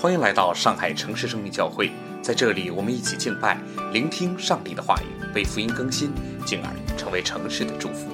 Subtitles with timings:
[0.00, 1.90] 欢迎来到上海城市生命教会，
[2.22, 3.60] 在这里，我们一起敬拜，
[3.92, 6.10] 聆听上帝的话语，被福音更新，
[6.46, 8.10] 进而成为城市的祝福。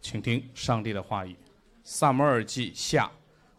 [0.00, 1.32] 请听上帝的话语，
[1.82, 3.04] 《萨摩尔记下》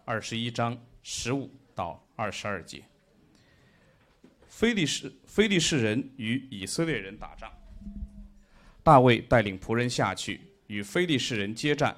[0.04, 2.84] 二十一章十五到二十二节。
[4.48, 7.52] 非利士非利士人与以色列人打仗，
[8.82, 11.96] 大卫带领仆人下去与非利士人接战，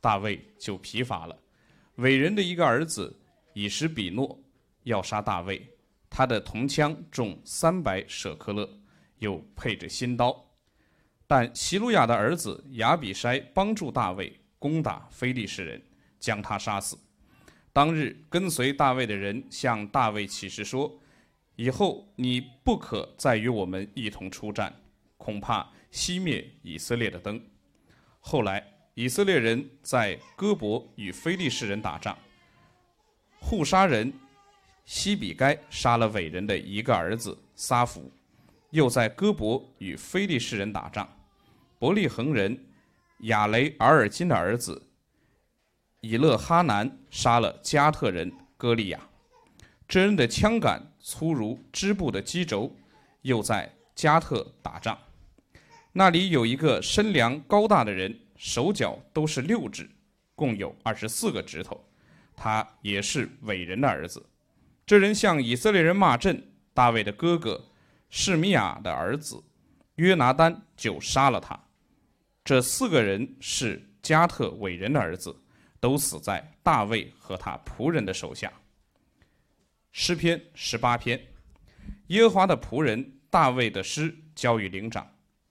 [0.00, 1.38] 大卫就疲乏了。
[1.98, 3.12] 伟人的一个儿子
[3.54, 4.40] 以实比诺
[4.84, 5.60] 要杀大卫，
[6.08, 8.68] 他的铜枪重三百舍克勒，
[9.18, 10.48] 又配着新刀。
[11.26, 15.82] 但希路亚的儿子亚比筛帮助大卫攻打非利士人，
[16.20, 16.96] 将他杀死。
[17.72, 21.00] 当日跟随大卫的人向大卫起誓说
[21.56, 24.72] ：“以后你不可再与我们一同出战，
[25.16, 27.44] 恐怕熄灭以色列的灯。”
[28.20, 28.77] 后来。
[28.98, 32.18] 以色列人在戈伯与非利士人打仗，
[33.38, 34.12] 护杀人
[34.84, 38.10] 西比该杀了伟人的一个儿子撒弗，
[38.70, 41.08] 又在戈伯与非利士人打仗，
[41.78, 42.58] 伯利恒人
[43.20, 44.82] 亚雷尔尔金的儿子
[46.00, 48.98] 以勒哈南杀了加特人歌利亚，
[49.86, 52.74] 这人的枪杆粗如织布的机轴，
[53.22, 54.98] 又在加特打仗，
[55.92, 58.18] 那里有一个身量高大的人。
[58.38, 59.90] 手脚都是六指，
[60.34, 61.84] 共有二十四个指头。
[62.34, 64.24] 他也是伟人的儿子。
[64.86, 67.68] 这人向以色列人骂阵，大卫的哥哥
[68.08, 69.42] 示米亚的儿子
[69.96, 71.58] 约拿丹就杀了他。
[72.44, 75.36] 这四个人是加特伟人的儿子，
[75.80, 78.52] 都死在大卫和他仆人的手下。
[79.90, 81.20] 诗篇十八篇，
[82.06, 85.06] 耶和华的仆人大卫的诗交与灵长。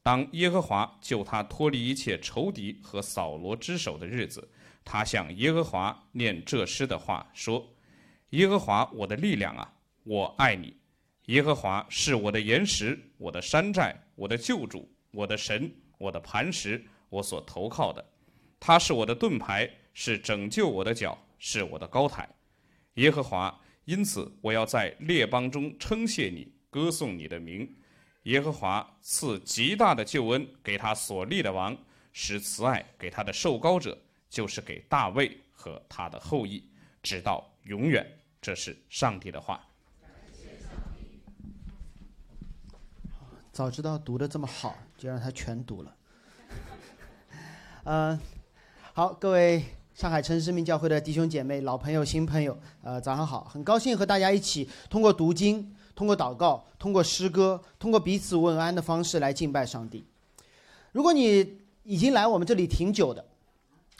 [0.07, 4.47] 当耶和华救他脱离一切仇敌和扫罗之手的日子，
[4.85, 7.69] 他向耶和华念这诗的话说
[8.31, 9.69] ：“耶和华我的力量啊，
[10.05, 10.73] 我爱你。
[11.25, 18.01] 耶和华是我的岩石，我的山寨，我的救主，我的神，我的磐石，我所投靠的。
[18.61, 22.25] 他是我的盾牌，是拯救我的脚，是我的高台。
[22.93, 23.53] 耶和华，
[23.83, 27.69] 因此我要在列邦中称谢你，歌颂你的名。”
[28.27, 31.75] 耶和华赐极大的救恩给他所立的王，
[32.11, 33.97] 使慈爱给他的受膏者，
[34.29, 36.61] 就是给大卫和他的后裔，
[37.01, 38.05] 直到永远。
[38.41, 39.65] 这是上帝的话。
[43.53, 45.95] 早知道读的这么好，就让他全读了。
[47.85, 48.19] 嗯，
[48.91, 49.63] 好，各位
[49.95, 55.73] 上海城市生命教会的弟兄姐妹、老朋友、新朋友，呃，早上好，很高兴和大家一起通过读经。
[55.97, 60.05] 通过祷告，通过诗歌，通过彼此问安的方式来敬拜上帝。
[60.91, 63.25] 如果你已经来我们这里挺久的，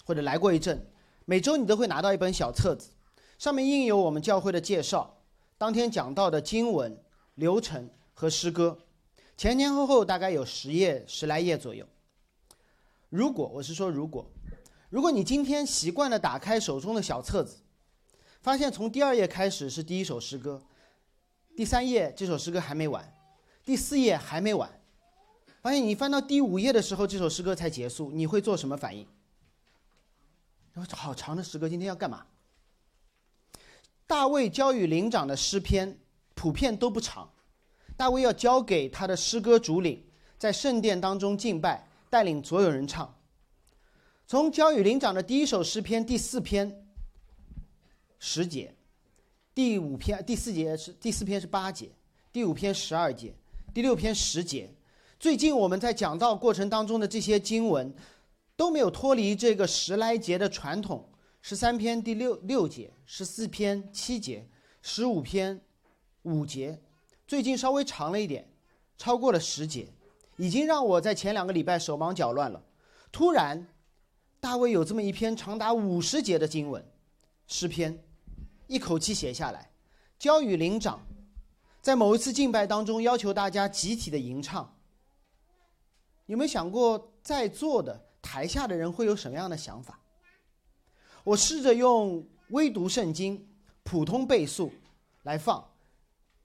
[0.05, 0.85] 或者来过一阵，
[1.25, 2.89] 每周你都会拿到一本小册子，
[3.39, 5.17] 上面印有我们教会的介绍、
[5.57, 6.95] 当天讲到的经文、
[7.33, 8.77] 流程和诗歌，
[9.35, 11.83] 前前后后大概有十页、十来页左右。
[13.09, 14.29] 如果我是说如果，
[14.91, 17.57] 如果你今天习惯了打开手中的小册子，
[18.43, 20.61] 发现从第二页开始是第一首诗歌。
[21.57, 23.03] 第三页这首诗歌还没完，
[23.65, 24.69] 第四页还没完，
[25.59, 29.07] 发现你翻到第五页的时候，这首诗歌才结束，你会做什么反应？
[30.91, 32.27] 好长的诗歌，今天要干嘛？
[34.05, 35.97] 大卫交与灵长的诗篇
[36.35, 37.27] 普遍都不长，
[37.97, 40.05] 大卫要交给他的诗歌主领，
[40.37, 43.11] 在圣殿当中敬拜，带领所有人唱。
[44.27, 46.85] 从交与灵长的第一首诗篇第四篇
[48.19, 48.76] 十节。
[49.57, 51.89] 第五篇第四节是第四篇是八节，
[52.31, 53.33] 第五篇十二节，
[53.73, 54.71] 第六篇十节。
[55.19, 57.91] 最近我们在讲到过程当中的这些经文，
[58.55, 61.09] 都没有脱离这个十来节的传统。
[61.41, 64.47] 十三篇第六六节，十四篇七节，
[64.83, 65.59] 十五篇
[66.21, 66.79] 五节，
[67.25, 68.47] 最近稍微长了一点，
[68.95, 69.87] 超过了十节，
[70.35, 72.63] 已经让我在前两个礼拜手忙脚乱了。
[73.11, 73.67] 突然，
[74.39, 76.85] 大卫有这么一篇长达五十节的经文，
[77.47, 78.03] 诗篇。
[78.67, 79.71] 一口气写下来，
[80.19, 81.01] 交与灵长，
[81.81, 84.75] 在某一次敬拜当中要求大家集体的吟唱。
[86.25, 89.99] 有没有想过在座的台下的人会有什么样的想法？
[91.23, 93.47] 我试着用微读圣经、
[93.83, 94.71] 普通倍速
[95.23, 95.65] 来放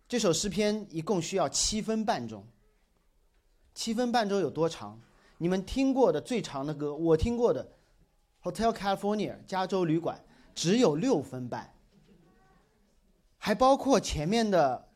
[0.08, 2.46] 这首诗篇，一共需要七分半钟。
[3.74, 5.00] 七分半钟有多长？
[5.38, 7.72] 你们听过的最长的歌，我听过的
[8.52, 10.24] 《Hotel California》加州旅馆
[10.54, 11.74] 只有六分半。
[13.44, 14.88] 还包括前面的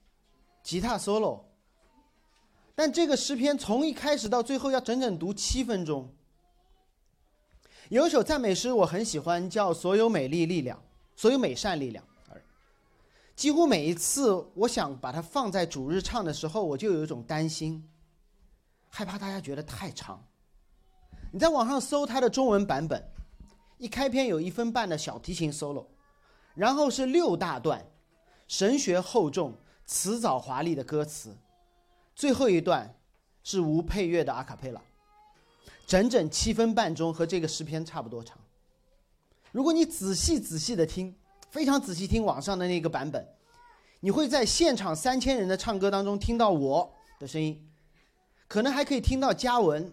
[0.63, 1.41] 吉他 solo，
[2.77, 6.09] 但这个诗篇从一开始到最后要整整读七分钟。
[7.89, 10.79] 有一首赞美诗我很喜欢，叫《所有美丽力量》，
[11.17, 12.05] 所有美善力量。
[13.35, 17.83] 几乎每一次我想把它放在主日唱的时候，我就有一种担心，
[18.89, 20.25] 害怕大家觉得太长。
[21.33, 23.05] 你在网上搜它的中文版本，
[23.79, 25.89] 一开篇有一分半的小提琴 solo，
[26.55, 27.85] 然后是六大段，
[28.49, 29.55] 神学厚重、
[29.85, 31.37] 辞藻华丽的歌词，
[32.15, 32.99] 最后一段
[33.43, 34.81] 是无配乐的阿卡贝拉，
[35.87, 38.39] 整整七分半钟，和这个诗篇差不多长。
[39.53, 41.15] 如果你仔细仔细的听。
[41.49, 43.27] 非常仔细听网上的那个版本，
[44.01, 47.67] 你会在现场三千人的唱歌当中听到我的声音，
[48.47, 49.91] 可能还可以听到嘉文、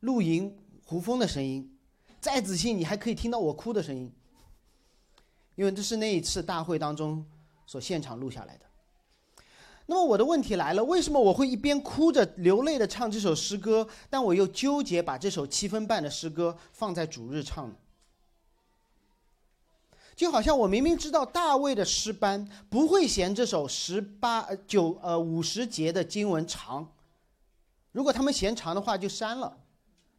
[0.00, 1.78] 露营、胡峰的声音。
[2.20, 4.12] 再仔细，你还可以听到我哭的声音，
[5.54, 7.24] 因为这是那一次大会当中
[7.66, 8.66] 所现场录下来的。
[9.86, 17.74] 那么我的问题来了：为什么我会一边哭着流泪的唱这首诗歌，但我又纠结把这首七分半的诗歌放在主日唱呢？
[20.14, 26.92] 就好像我明明知道大卫的诗班不会嫌这首十八九呃五十节的经文长，
[27.90, 29.58] 如果他们嫌长的话就删了，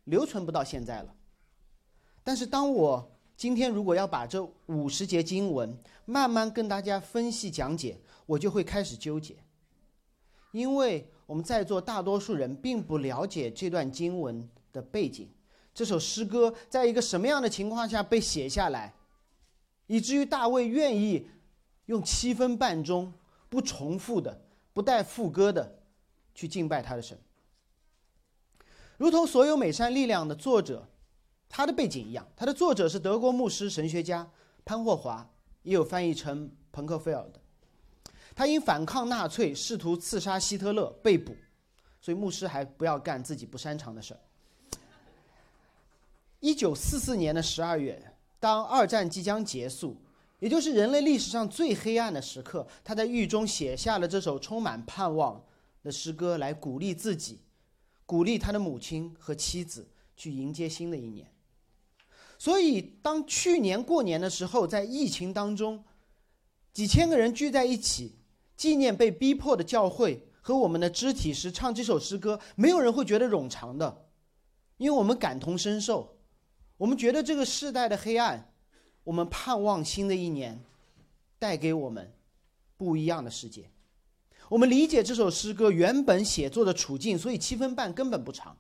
[0.06, 1.16] 留存不到现在了。
[2.24, 3.12] 但是当我
[3.44, 9.36] 今天如果要把这五十节经文慢慢跟大家分析讲解，我就会开始纠结，
[10.54, 15.30] 因为我们在座大多数人并不了解这段经文的背景，
[15.74, 18.94] 这首诗歌在一个什么样的情况下被写下来。
[19.88, 21.28] 以至于大卫愿意
[21.88, 23.12] 用七分半钟
[23.50, 24.42] 不重复的、
[24.72, 25.80] 不带副歌的
[26.34, 27.20] 去敬拜他的神，
[28.96, 30.88] 如同所有美善力量的作者，
[31.56, 32.28] 他的背景一样。
[32.36, 34.28] 他的作者是德国牧师、神学家
[34.66, 35.30] 潘霍华，
[35.62, 37.40] 也有翻译成朋克菲尔的。
[38.36, 41.38] 他因反抗纳粹、试图刺杀希特勒被捕，
[42.02, 44.20] 所以牧师还不要干自己不擅长的事儿。
[46.40, 48.02] 一九四四年的十二月。
[48.40, 49.96] 当二战即将结束，
[50.40, 55.42] 也就是人类历史上最黑暗的时刻，他在狱中写下了这首充满盼望
[55.82, 57.40] 的诗歌，来鼓励自己，
[58.06, 61.26] 鼓励他的母亲和妻子去迎接新的一年。
[62.44, 65.82] 所以，当去年过年的时候，在疫情当中，
[66.74, 68.18] 几千个人聚在一起，
[68.58, 74.10] 纪念被逼迫的教会和我们的肢体时，唱这首诗歌，没有人会觉得冗长的，
[74.76, 76.18] 因为我们感同身受。
[76.76, 78.52] 我们觉得这个世代的黑暗，
[79.06, 80.62] 我们盼望新的一年
[81.40, 82.14] 带给我们
[82.76, 83.72] 不一样的世界。
[84.50, 88.58] 我们理解这首诗歌原本写作的处境，所以七分半根本不长。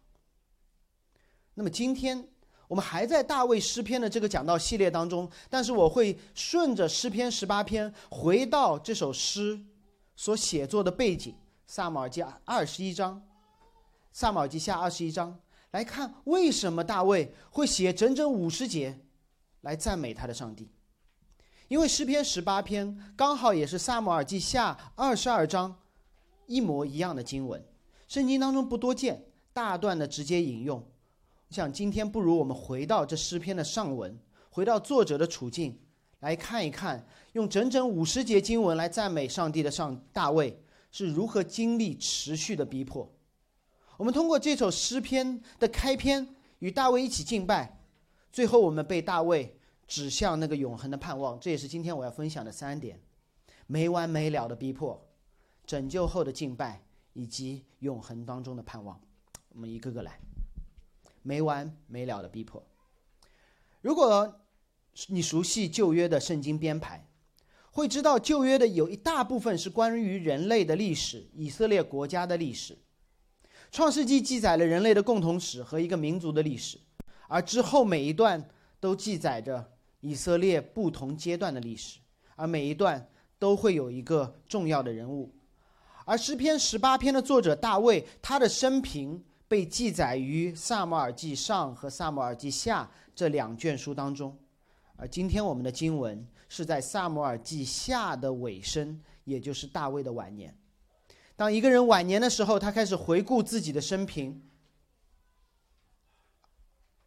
[1.55, 2.29] 那么今天
[2.73, 9.63] 我们还在大卫诗篇的这个讲道系列当中，但是我会顺着诗篇十八篇回到这首诗
[10.15, 11.35] 所写作的背景，
[11.67, 13.21] 萨姆尔记二十一章，
[14.11, 15.39] 萨姆尔记下二十一章。
[15.69, 18.99] 来看为什么大卫会写整整五十节
[19.61, 20.71] 来赞美他的上帝？
[21.67, 25.75] 因为诗篇十八篇刚好也是萨姆尔记下二十二章
[26.47, 27.63] 一模一样的经文，
[28.07, 29.23] 圣经当中不多见，
[29.53, 30.83] 大段的直接引用。
[31.53, 34.19] 我想今天不如我们回到这诗篇的上文，
[34.49, 35.77] 回到作者的处境，
[36.21, 40.59] 来看一看，用整整五十节经文来赞美上帝的上大卫
[40.91, 43.07] 是如何经历持续的逼迫。
[43.97, 46.27] 我们通过这首诗篇的开篇
[46.57, 47.79] 与大卫一起敬拜，
[48.31, 49.55] 最后我们被大卫
[49.85, 51.39] 指向那个永恒的盼望。
[51.39, 52.99] 这也是今天我要分享的三点：
[53.67, 54.99] 没完没了的逼迫、
[55.67, 56.81] 拯救后的敬拜
[57.13, 58.99] 以及永恒当中的盼望。
[59.49, 60.19] 我们一个个来。
[61.23, 62.63] 没完没了的逼迫。
[63.81, 64.39] 如果
[65.07, 67.07] 你熟悉旧约的圣经编排，
[67.71, 72.77] 会知道旧约的有一大部分是关于人类的历史、以色列国家的历史。
[73.71, 76.77] 创世纪记载了人类的共同史和一个民族的历史，
[77.27, 78.47] 而之后每一段
[78.79, 81.97] 都记载着以色列不同阶段的历史，
[82.35, 85.33] 而每一段都会有一个重要的人物。
[86.05, 94.37] 而诗篇十八篇的作者大卫，他的生平被记载于萨姆尔记上和萨姆尔记下这两卷书当中，
[94.95, 100.57] 而今天我们的经文是在萨姆尔记下的尾声，也就是大卫的晚年。
[101.35, 104.41] 当一个人晚年的时候，他开始回顾自己的生平。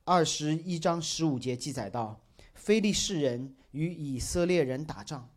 [0.05, 2.21] 二十一章十五节记载到，
[2.55, 5.29] 非利士人与以色列人打仗。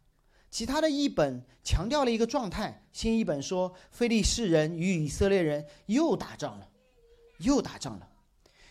[0.52, 6.69] 其他的译本强调了一个状态，新译本说，非利士人与以色列人又打仗了，
[7.40, 8.08] 又打仗了。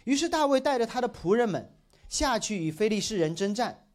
[0.04, 1.76] 于是大卫带着他的仆人们
[2.08, 3.86] 下去与非利士人征战。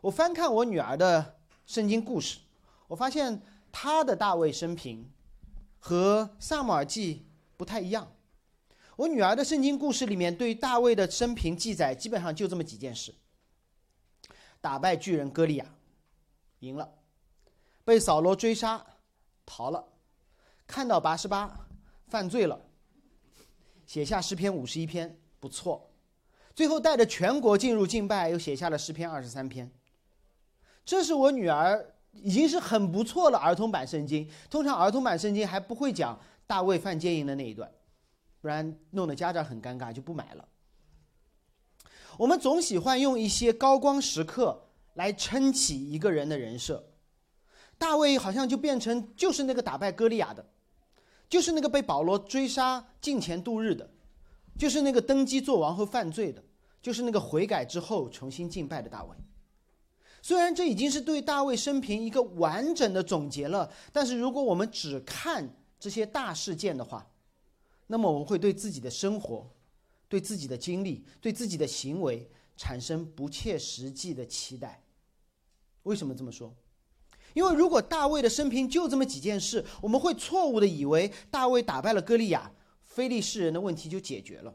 [0.00, 2.40] 我翻看我女儿的圣经故事，
[2.88, 3.40] 我发现。
[3.74, 5.10] 她的大卫生平
[5.78, 8.12] 和萨姆尔记不太一样。
[8.96, 13.14] 我女儿的圣经故事里面对大卫的生平记载基本上就这么几件事。
[14.60, 15.64] 打败巨人歌利亚，
[16.58, 16.86] 赢了；
[17.82, 18.84] 被扫罗追杀，
[19.46, 19.82] 逃了；
[20.66, 21.66] 看到八十八，
[22.08, 22.60] 犯罪了，
[23.92, 25.78] 写下诗篇五十一篇，不错；
[26.54, 29.70] 最后带着全国进入敬拜，又写下了诗篇二十三篇。
[30.82, 34.26] 这是我女儿已经是很不错了儿童版圣经。
[34.48, 37.70] 通常儿童版圣经还不会讲大卫犯奸淫的那一段，
[38.40, 40.48] 不然弄得家长很尴尬，就不买了。
[42.16, 46.82] 我们总喜欢用一些高光时刻来撑起一个人的人设。
[47.76, 50.46] 大卫好像就变成就是那个打败歌利亚的，
[51.32, 53.88] 就是那个被保罗追杀进前度日的，
[54.58, 56.44] 就是那个登基做王后犯罪的，
[56.82, 59.16] 就是那个悔改之后重新敬拜的大卫。
[60.20, 67.10] 虽然这已经是对大卫生平一个完整的总结了，但是如果我们只看这些大事件的话，
[67.86, 69.50] 那么我们会对自己的生活、
[70.10, 74.84] 对自己的经历、对自己的行为产生不切实际的期待。
[75.84, 76.54] 为什么这么说？
[77.34, 84.54] 因为如果大卫的生平就这么几件事，我们会错误的以为大卫打败了歌利亚，非利士人的问题就解决了。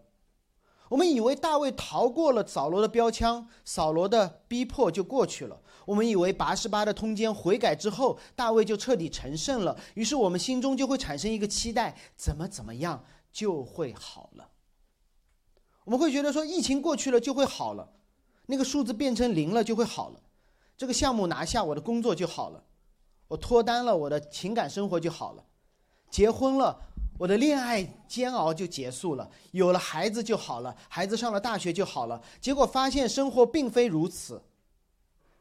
[0.89, 5.61] 我们以为大卫逃过了扫罗的标枪，扫罗的逼迫就过去了。
[5.85, 9.77] 我们以为拔十八的通奸悔改之后，大卫就彻底成圣了。
[9.95, 13.03] 于是我们心中就会产生一个期待：怎么怎么样
[13.33, 14.49] 就会好了。
[15.83, 17.89] 我们会觉得说，疫情过去了就会好了，
[18.45, 20.21] 那个数字变成零了就会好了，
[20.77, 22.63] 这个项目拿下，我的工作就好了，
[23.27, 25.43] 我脱单了，我的情感生活就好了，
[26.09, 26.83] 结婚了。
[27.19, 32.21] 我的恋爱煎熬就结束了，有了孩子就好了，孩子上了大学就好了。
[32.39, 34.43] 结果发现生活并非如此，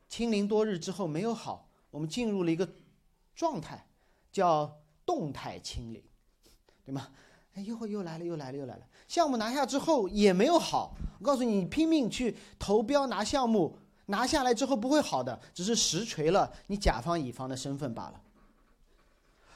[0.09, 2.67] 清零多日之后没有好，我们进入了一个
[3.35, 3.87] 状态，
[4.33, 6.03] 叫动态清零，
[6.83, 7.09] 对吗？
[7.53, 8.87] 哎，又又来了，又来了，又来了。
[9.07, 18.21] 项目拿下之后也没有好，我告诉，你拼命去投标拿项目，拿下来之后不会好的，只是实锤了你甲方乙方的身份罢了。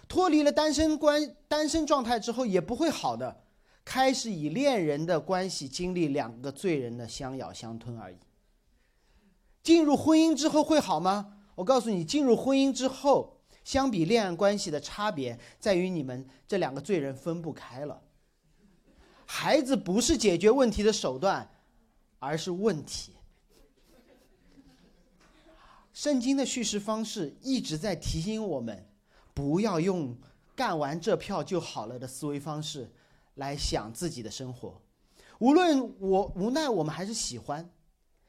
[0.08, 3.44] 脱离了单身关单身状态之后也不会好的，
[3.84, 8.16] 开始以恋人的关系经历两个罪人的相咬相吞而已。
[9.62, 11.36] 进入婚姻之后会好吗？
[11.54, 18.00] 我告诉你，进入婚姻之后，相比恋爱关系的差别在于你们这两个罪人分不开了。
[19.26, 21.48] 孩子不是解决问题的手段，
[22.18, 23.12] 而是问题。
[26.00, 28.88] 圣经的叙事方式一直在提醒我们。
[29.34, 30.16] 不要用
[30.56, 32.90] 干完这票就好了的思维方式
[33.34, 34.80] 来想自己的生活。
[35.40, 37.70] 无论我无奈，我们还是喜欢，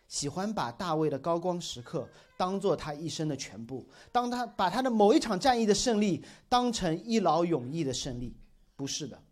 [0.09, 3.87] 喜欢把大卫的高光时刻当做他一生的全部。
[4.11, 8.35] 当他把他的某一场战役的胜利当成一劳永逸的胜利，
[8.75, 9.23] 不是的。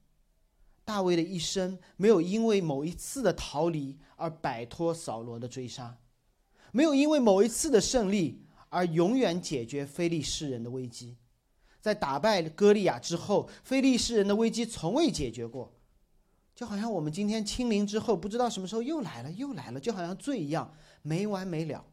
[0.86, 5.98] 大卫的一生没有因为某一次的逃离而摆脱扫罗的追杀，
[6.72, 11.18] 没有因为某一次的胜利而永远解决非利士人的危机。
[11.82, 15.74] 在打败歌利亚之后，非利士人的危机从未解决过，
[16.54, 21.86] 就好像我们今天清零之后，不知道什么时候又来了，又来了，就好像罪一样没完没了。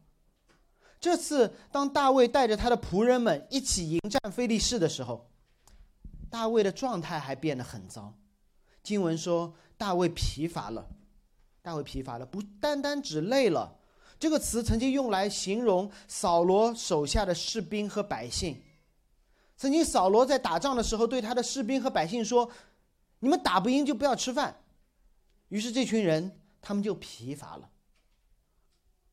[0.99, 5.29] 这次，当大卫带着他的仆人们一起迎战非利士的时候，
[6.29, 8.13] 大卫的状态还变得很糟。
[8.83, 10.89] 经文说，大卫疲乏了，
[11.61, 13.79] 大卫疲乏了，不单单只累了。
[14.19, 18.61] 这个词曾经用来形容扫罗手下的士兵和百姓。
[19.55, 22.49] 曾经，扫罗在打仗的时候对他的士兵和百姓说
[23.19, 24.61] ：“你们打不赢就不要吃饭。”
[25.49, 27.69] 于是这群人他们就疲乏了。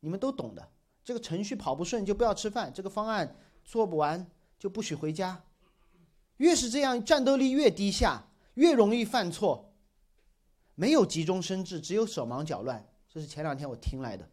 [0.00, 0.68] 你们都懂的，
[1.02, 4.26] 这个程序跑不顺就不要吃饭，这个方案做不完
[4.58, 5.42] 就不许回家。
[6.38, 9.72] 越是这样，战斗力越低下，越容易犯错。
[10.74, 12.84] 没有急中生智，只有手忙脚乱。
[13.08, 14.28] 这是前两天我听来的，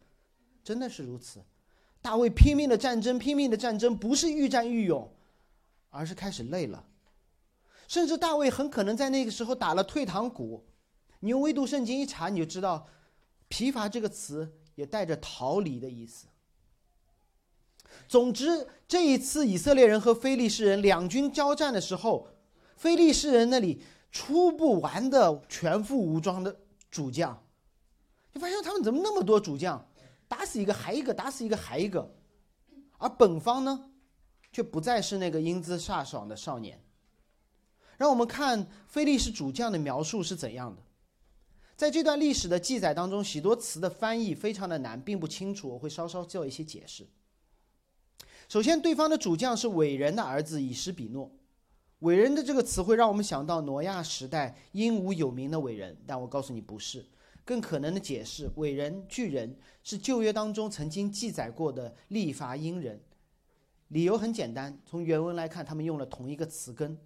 [0.62, 1.40] 真的是如此。
[2.00, 5.12] 大卫拼命的战争，拼命的战争，不是愈战愈勇。
[5.94, 6.82] 而是开始累了，
[7.86, 10.64] 甚至大卫很可能在那个时候打了退堂鼓。
[11.20, 12.88] 你用微读圣经一查，你就知道，
[13.48, 16.28] 疲乏这个词也带着逃离的意思。
[18.08, 22.26] 总之，这一次以色列人和非利士人两军交战的时候，
[22.74, 26.56] 非利士人那里出不完的全副武装的
[26.90, 27.44] 主将，
[28.32, 29.86] 你发现他们怎么那么多主将，
[30.32, 32.10] 打死一个还一个，打死一个还一个，
[32.96, 33.90] 而本方呢？
[34.50, 36.82] 却不再是那个英姿飒爽的少年。
[37.98, 40.82] 让我们看菲利士主将的描述是怎样的。
[41.76, 45.68] 在这段历史的记载当中，许多词的翻译非常的难，并不清楚。
[45.68, 47.06] 我会稍稍做一些解释。
[48.48, 51.30] 首先，对方的主将是伟人的儿子以实比诺。
[51.98, 57.06] 伟人的这个词会让我们想到挪亚时代英武有名的伟人，但我告诉你不是。
[57.44, 63.00] 更可能的解释，伟人巨人是旧约当中曾经记载过的利伐因人。
[63.88, 66.96] 理由很简单，从原文来看，他们用了同一个词根。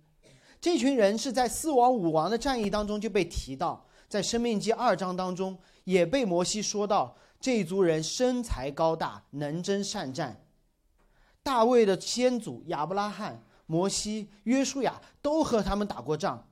[0.61, 10.43] 这群人是在四王五王的战役当中就被提到，在生命记二章当中也被摩西说到，这一族人身材高大，能征善战。
[11.43, 16.49] 大卫的先祖亚伯拉罕、摩西、约书亚都和他们打过仗。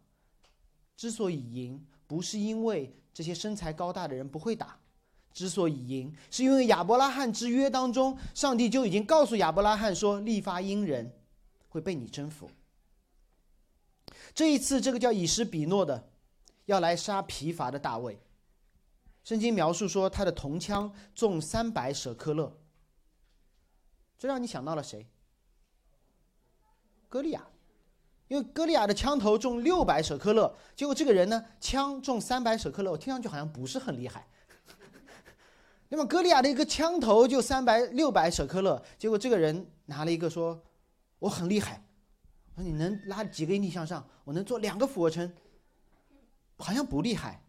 [0.97, 4.79] 之所以赢，不是因为这些身材高大的人不会打。
[5.33, 11.13] 之所以赢，是因为亚伯拉罕之约当中，上帝就已经告诉亚伯拉罕说，利发因人
[11.69, 12.49] 会被你征服。
[14.33, 16.09] 这一次，这个叫以实比诺的，
[16.67, 18.21] 要来杀疲乏的大卫。
[19.25, 22.57] 圣经描述说，他的铜枪重三百舍克勒。
[24.17, 25.05] 这让你想到了谁？
[27.09, 27.45] 歌利亚，
[28.35, 34.27] 因为歌利亚的枪头重六百舍克勒，结果这个人呢，枪重三百舍克勒，我听上去好像不是很厉害。
[35.89, 40.61] 那么，歌利亚的一个枪头就三百六百舍克勒，结果这个人拿了一个说
[41.21, 41.81] ：“我很厉害。”
[42.57, 44.05] 说你能拉几个引体向上？
[44.25, 45.33] 我能做两个俯卧撑，
[46.57, 47.41] 好像不厉害。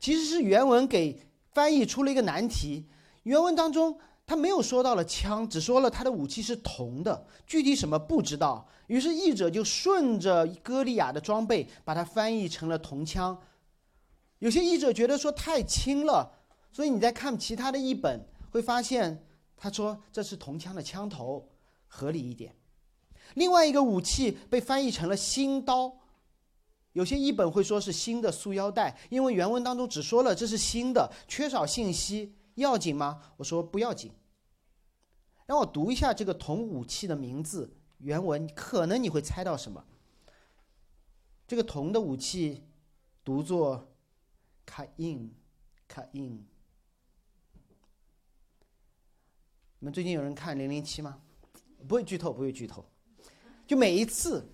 [0.00, 2.84] 其实是原文给翻译出了一个难题。
[3.22, 8.68] 原文当中他没有说到了枪，只说了他的武器是铜的，具体什么不知道。
[8.88, 13.40] 于是译者就顺着歌利亚的装备把它翻译成了铜枪。
[14.40, 16.32] 有些译者觉得说太轻了。
[16.72, 21.48] 所以你在看其他的译本，会发现他说这是铜枪的枪头，
[21.88, 22.54] 合理一点。
[23.32, 25.90] 另外一个武器被翻译成了新刀，
[26.92, 33.32] 有些译本会说是新的束腰带，因为原文当中只说了这是新的，缺少信息，要紧吗？
[33.38, 34.12] 我说不要紧。
[35.46, 39.86] 让我读一下这个铜武器的名字，原文可能你会猜到什么。
[41.46, 42.64] 这个铜的武器
[43.22, 43.94] 读作
[44.64, 45.32] 卡印，
[45.86, 46.44] 卡印。
[49.78, 51.20] 你们最近有人看《零零七》吗？
[51.86, 52.84] 不会剧透，不会剧透。
[53.64, 54.48] 就每一次，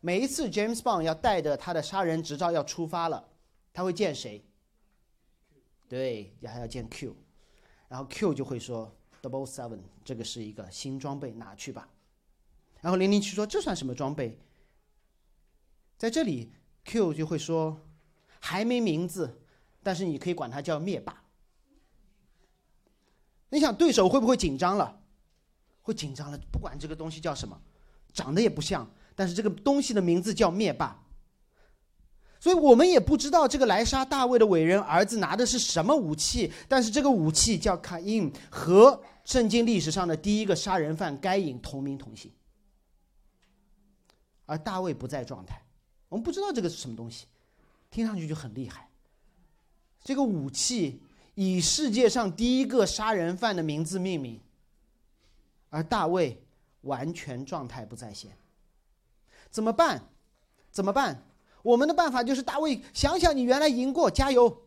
[0.00, 3.28] 每一次 James Bond 要带着他的杀人执照要出发了，
[3.74, 4.42] 他会见谁？
[5.88, 7.14] 对，还要见 Q，
[7.88, 11.88] 然后 Q 就会说 Double Seven，这个是一个新装备，拿去吧。
[12.80, 14.38] 然后零零七说这算什么装备？
[15.96, 16.52] 在这里
[16.84, 17.80] Q 就会说
[18.38, 19.40] 还没名字，
[19.82, 21.24] 但是你可以管它叫灭霸。
[23.48, 25.00] 你想对手会不会紧张了？
[25.82, 26.38] 会紧张了。
[26.52, 27.58] 不管这个东西叫什么，
[28.12, 31.02] 长得也不像，但是这个东西的名字叫灭霸。
[32.40, 42.30] 所以我们也不知道这个来杀大卫的伟人儿子拿的是什么武器，但是这个武器叫卡因，和圣经历史上的第一个杀人犯该隐同名同姓。
[44.46, 45.62] 而大卫不在状态，
[46.08, 47.26] 我们不知道这个是什么东西，
[47.90, 48.88] 听上去就很厉害。
[50.02, 51.02] 这个武器。
[51.40, 54.40] 以世界上第一个杀人犯的名字命名，
[55.70, 56.36] 而大卫
[56.80, 58.36] 完全状态不在线，
[59.48, 60.02] 怎么办？
[60.72, 61.22] 怎么办？
[61.62, 64.64] 我们的办法就是大卫，想想你原来赢过，加油。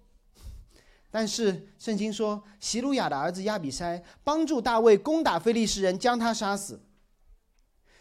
[1.09, 6.81] 但是圣经说，希路亚的儿子亚比筛帮助大卫攻打非利士人，将他杀死。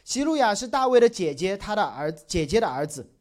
[0.05, 3.12] 希路亚是大卫的姐姐，他的儿子姐姐的儿子。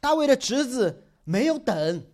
[0.00, 2.04] 大卫的侄子没有等。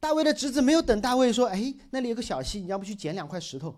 [0.00, 3.74] 大卫的侄子没有等大卫说：“哎，那里有个小溪，你要不去捡两块石头？”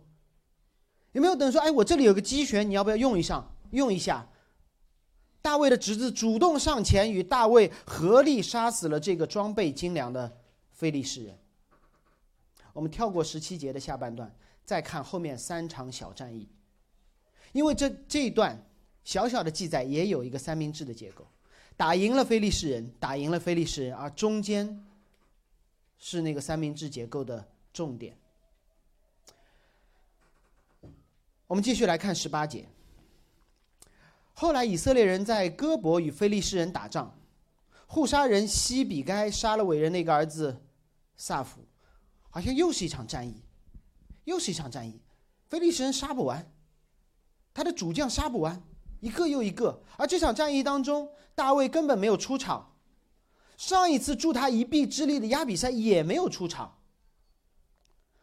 [1.13, 3.57] 有没有等说：“哎，我这里有个机旋，你要不要用一上？
[3.71, 4.27] 用一下？”
[5.43, 10.37] 大卫的侄子主动上前与大卫合力杀死了这个装备精良的
[10.71, 11.39] 非利士人。
[12.73, 16.49] 我们跳过十七节的下半段，再看后面三场小战役，
[17.53, 18.61] 因为这这一段
[19.05, 21.27] 小小的记载也有一个三明治的结构：
[21.77, 24.87] 打赢了非利士人，打赢了非利士人，而中间。
[26.03, 28.17] 是那个三明治结构的重点。
[31.47, 32.67] 我们继续来看十八节。
[34.41, 37.15] 后来以色列人在戈伯与非利士人打仗，
[37.87, 40.65] 护杀人西比该杀了伟人那个儿子
[41.15, 41.61] 萨福，
[42.31, 43.43] 好像又是一场战役，
[44.25, 44.99] 又是一场战役。
[45.51, 46.51] 非利士人杀不完，
[47.53, 48.63] 他的主将杀不完，
[49.01, 49.83] 一个又一个。
[49.99, 52.75] 而这场战役当中，大卫根本没有出场。
[53.59, 56.79] 上一次助他一臂之力的亚比赛也没有出场，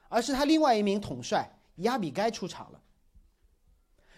[0.10, 2.82] 而是他另外一名统帅亚比该出场了。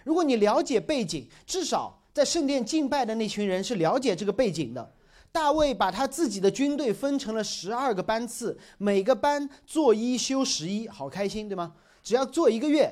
[0.10, 4.95] 如果你了解背景，至少在圣殿敬拜的那群人是了解这个背景的。
[5.32, 11.76] 大卫把他自己的军队分成了十二个班次，每个班做一休十一，好开心，对吗？
[12.02, 12.91] 只要做一个月，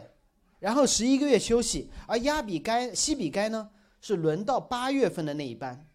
[0.60, 1.90] 然后十一个月休息。
[2.06, 5.88] 而亚比该西比该呢，是轮到八月份的那一班。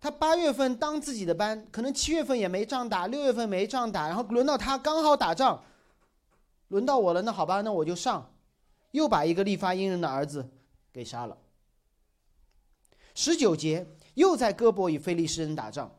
[0.00, 5.64] 他八月份当自己的班，可能七月份也没仗打，六月份没仗打，然后轮到他刚好打仗，
[6.68, 8.30] 轮到我了，那好吧，那我就上，
[8.94, 10.48] 又把一个利发因人的儿子
[10.92, 11.36] 给杀了。
[13.12, 15.90] 十九节又在戈伯与非利士人打仗，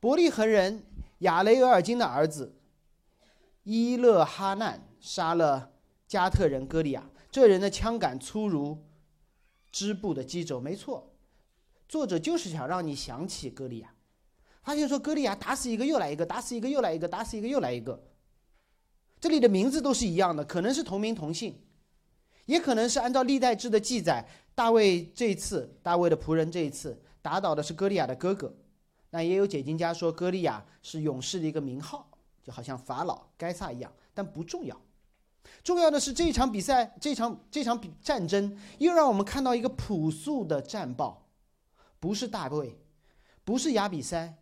[0.00, 0.82] 伯利恒人
[1.18, 2.54] 亚雷俄尔金的儿子
[3.62, 5.72] 伊勒哈难杀了
[6.06, 8.82] 加特人歌利亚，这人的枪杆粗如
[9.70, 11.12] 织布的机轴，没错。
[11.86, 13.94] 作者就是想让你想起歌利亚，
[14.62, 18.02] 发现说歌利亚打死一个又来一个，打死一个又来一个，打死一个又来一个。
[19.20, 21.58] 这里的名字都是一样的，可能是同名同姓，
[22.46, 28.54] 也可能是按照历代志的记载，大卫这一次，大卫的仆人这一次打倒的是歌利亚的哥哥。
[29.10, 32.08] 那也有解经家说歌利亚是勇士的一个名号，
[32.42, 34.80] 就好像法老该萨一样，但不重要。
[35.62, 41.28] 重要的是这一场比赛，这场这场比战争又让我们看到一个朴素的战报。
[42.00, 42.78] 不是大卫，
[43.44, 44.34] 不是亚比塞，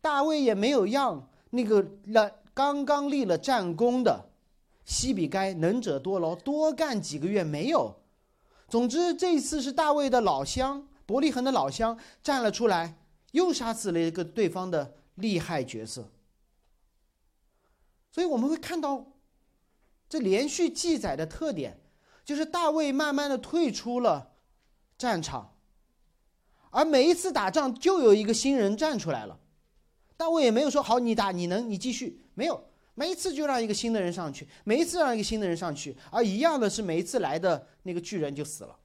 [0.00, 4.31] 大卫也没有让那个了刚刚立了战功的
[4.84, 8.00] 西比该能者多劳多干几个月没有。
[8.68, 12.98] 总之，这一次是大卫的老乡伯利恒的老乡站了出来，
[13.32, 16.10] 又杀死了一个对方的厉害角色。
[18.10, 19.06] 所以我们会看到，
[20.08, 21.80] 这连续记载的特点，
[22.24, 24.32] 就是大卫慢慢的退出了
[24.98, 25.54] 战场。
[26.70, 29.38] 而每一次打仗就有一个新人站出来了，
[30.16, 32.64] 大卫也没有说好你打你能你继续没有，
[32.94, 38.78] 每一次就让一个新的人上去，每一次让一个新的人上去，而一样的是每一次来的那个巨人就死了。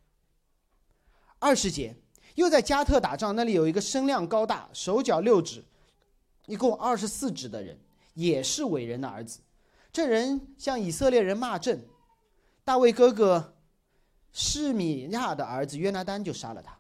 [1.40, 1.96] 二十节
[2.36, 5.64] 又在加特打仗，那里有一个身量高大、手脚六指，
[6.46, 7.78] 一共二十四指的人，
[8.14, 9.40] 也是伟人的儿子。
[9.92, 11.86] 这人向以色列人骂阵，
[12.64, 13.56] 大卫哥哥
[14.32, 16.78] 示米亚的儿子约拿丹就杀了他。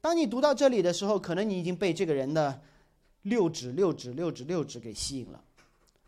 [0.00, 2.62] 当你读到这里的时候，可能你已经被这个人的
[3.22, 5.42] 六指、六指、六指、六指给吸引了。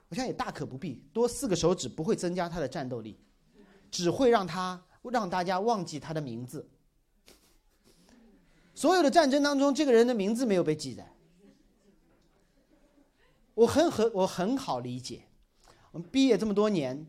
[0.08, 3.18] 我想也大可不必，多四个手指不会增加他的战斗力，
[3.90, 6.68] 只会让他让大家忘记他的名字。
[8.74, 11.12] 所有的战争当中，这个人的名字没有被记载。
[13.54, 15.22] 我很很我很好理解，
[15.90, 17.06] 我们毕业这么多年，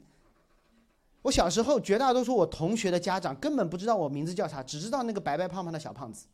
[1.22, 6.26] 我小时候绝大多数我同学的家长根本不知道我名字叫啥，只知道那个白白胖胖的小胖子。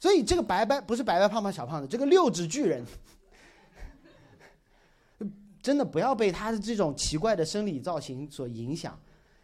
[0.00, 2.84] 所以这个白白不是白白胖胖小胖子，这个六指巨人，
[5.62, 9.00] 真的不要被他的这种奇怪的生理造型所影响，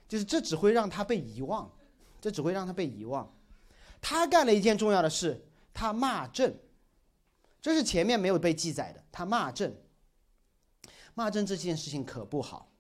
[0.09, 1.71] 就是这只会让他被遗忘，
[2.21, 3.33] 这只会让他被遗忘。
[4.01, 6.59] 他干了一件重要的事，他骂朕，
[7.61, 9.05] 这是前面没有被记载的。
[9.13, 9.81] 他骂朕，
[11.15, 12.73] 骂朕这件事情可不好，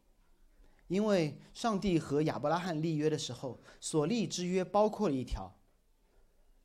[0.88, 5.54] 因为上帝和亚伯拉罕立约的时候所立之约包括了一条。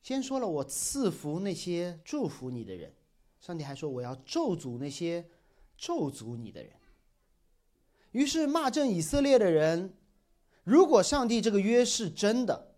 [0.01, 2.93] 先说了，我赐福那些祝福你的人，
[3.39, 5.25] 上帝还说我要咒诅那些
[5.83, 6.71] 咒诅你的人。
[8.13, 9.93] 于是骂正以色列的人，
[10.63, 12.73] 如果上帝这个约是真的，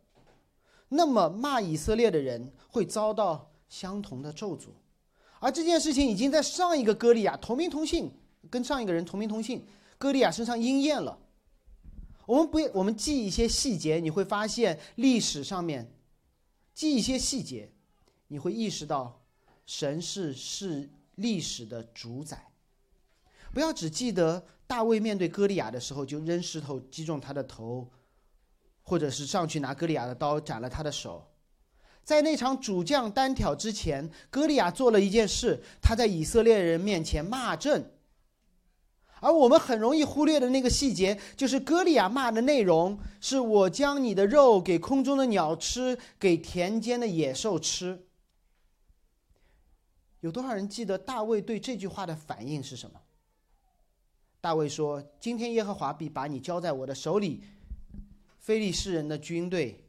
[0.89, 4.69] 那么骂以色列的人会遭到相同的咒诅。
[5.39, 8.11] 而这件事情已经在上一个歌利亚同名同姓，
[8.49, 9.63] 跟上一个人同名同姓，
[9.99, 11.19] 歌利亚身上应验了。
[12.25, 15.91] 我们不，我们记一些细节，你会发现历史上面。
[16.73, 17.71] 记一些细节，
[18.29, 19.21] 你会意识到，
[19.67, 22.51] 神是是历史的主宰。
[23.55, 27.89] 不要只记得大卫面对歌利亚的时候就扔石头击中他的头，
[28.81, 31.25] 或者是上去拿歌利亚的刀斩了他的手。
[32.03, 37.93] 在那场主将单挑之前，歌利亚做了一件事，他在以色列人面前骂阵。
[39.21, 48.05] 而我们很容易忽略的那个细节，就是歌利亚骂的内容：是我将你的肉给空中的鸟吃，给田间的野兽吃。
[50.19, 52.99] 有多少人记得大卫对这句话的反应是什么？
[54.45, 57.41] 大卫说：“今天耶和华必把你交在我的手里，
[58.37, 59.83] 非利士人的军队，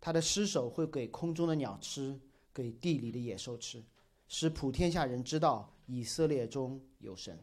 [0.00, 2.16] 他的尸首会给空中的鸟吃，
[2.54, 3.82] 给地里的野兽吃，
[4.28, 7.36] 使普天下人知道以色列中有神。”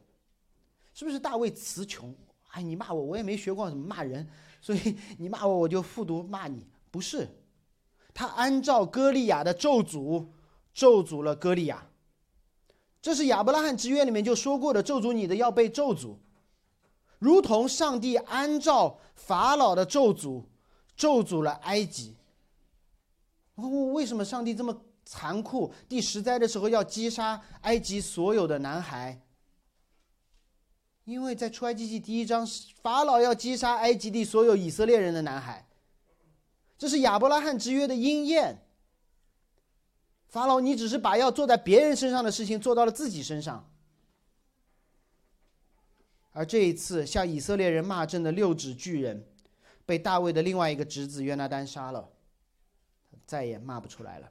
[0.96, 2.16] 是不是大卫词穷？
[2.52, 4.26] 哎，你骂我，我也没学过怎么骂人，
[4.62, 6.66] 所以 你骂我，我就复读骂你。
[6.90, 7.28] 不是，
[8.14, 10.26] 他按照歌利亚的咒诅，
[10.74, 11.86] 咒诅了歌利亚。
[13.02, 16.16] 这是亚伯拉罕之约里面就说过的，咒诅你的要被咒诅，
[17.26, 20.44] 如同上帝按照法老的咒诅，
[20.96, 22.16] 咒诅了埃及。
[23.56, 25.74] 哦为什么上帝这么残酷？
[25.90, 29.20] 第十灾的时候要击杀埃及所有的男孩。
[31.06, 32.48] 因为在出埃及记第一章，
[32.84, 35.68] 法老要击杀埃及地所有以色列人的男孩，
[36.78, 38.68] 这是亚伯拉罕之约的应验。
[40.28, 43.68] 法老，你只是把要做在别人身上的事情做到了自己身上。
[46.36, 49.26] 而这一次，向以色列人骂阵的六指巨人，
[49.86, 52.10] 被大卫的另外一个侄子约拿丹杀了，
[53.26, 54.30] 再也骂不出来了。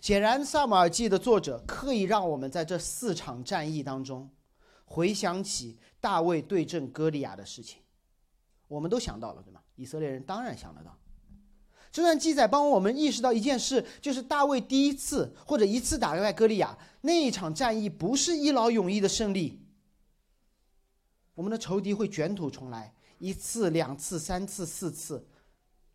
[0.00, 4.30] 显然，《萨姆尔记》的作者刻意让我们在这四场战役当中，
[4.86, 7.82] 回想起大卫对阵歌利亚的事情。
[8.68, 9.60] 我们都想到了，对吗？
[9.74, 10.96] 以色列人当然想得到。
[11.92, 19.65] 这段记载帮我们意识到一件事，就是大卫第一次或者一次打败歌利亚那一场战役，不是一劳永逸的胜利。
[21.36, 25.26] 我们的仇敌会卷土重来，一次、两次、三次、四次，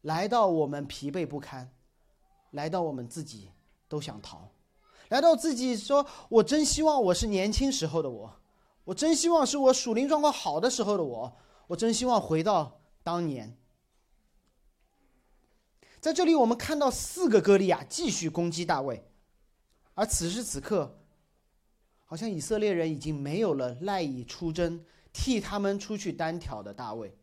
[0.02, 1.70] 来到我们疲惫不堪，
[2.52, 3.50] 来到我们自己
[3.90, 4.48] 都想逃，
[5.10, 8.40] 来到自己说：“我真希望我是年轻时候的我，
[8.84, 11.36] 我真希望是我属灵状况好的时候的我，
[11.68, 13.58] 我真希望回到当年。”
[16.00, 19.04] 在这里，我们看到四个歌利亚继续攻击大卫，
[19.96, 21.00] 而此时此刻，
[22.06, 27.16] 好像以色列人已经没有了赖以出征、替他们出去单挑的大卫。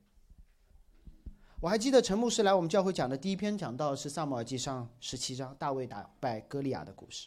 [1.60, 7.26] 我还记得陈牧师来我们教会讲的第一篇讲到是《萨姆尔记上》十七章大卫打败歌利亚的故事。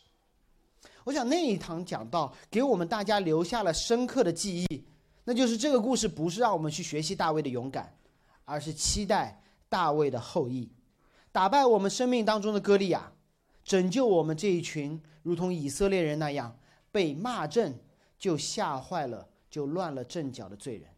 [1.03, 4.85] 我想那一堂讲到给我们大家留下了深刻的记忆，
[5.25, 7.93] 那就是这个故事不是让我们去学习大卫的勇敢，
[8.45, 10.71] 而是期待大卫的后裔。
[11.31, 13.11] 打败我们生命当中的歌利亚，
[13.63, 16.57] 拯救我们这一群如同以色列人那样
[16.91, 17.77] 被骂阵
[18.17, 20.89] 就吓坏了、就乱了阵脚的罪人。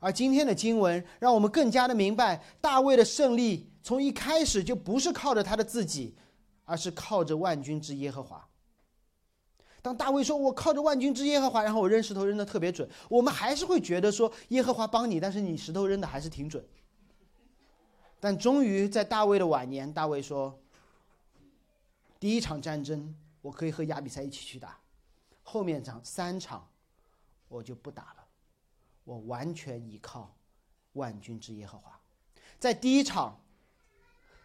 [0.00, 6.16] 而今天的经文让我们更加的明白，大卫的胜利从一开始就不是靠着他的自己，
[6.64, 8.46] 而是靠着万军之耶和华。
[9.80, 16.64] 当大卫说“我靠着万军之耶和华”，然后我扔石头扔的特别准，我们还是会觉得说耶和华帮你，但是你石头扔的还是挺准。
[18.20, 20.56] 但终于在大卫的晚年，大卫说
[22.20, 24.78] ：“第一场战争我可以和亚比赛一起去打，
[25.42, 26.68] 后面场三场
[27.52, 28.24] 我就不打了，
[29.04, 30.34] 我完全依靠
[30.94, 32.00] 万军之耶和华。”
[32.58, 33.38] 在第一场，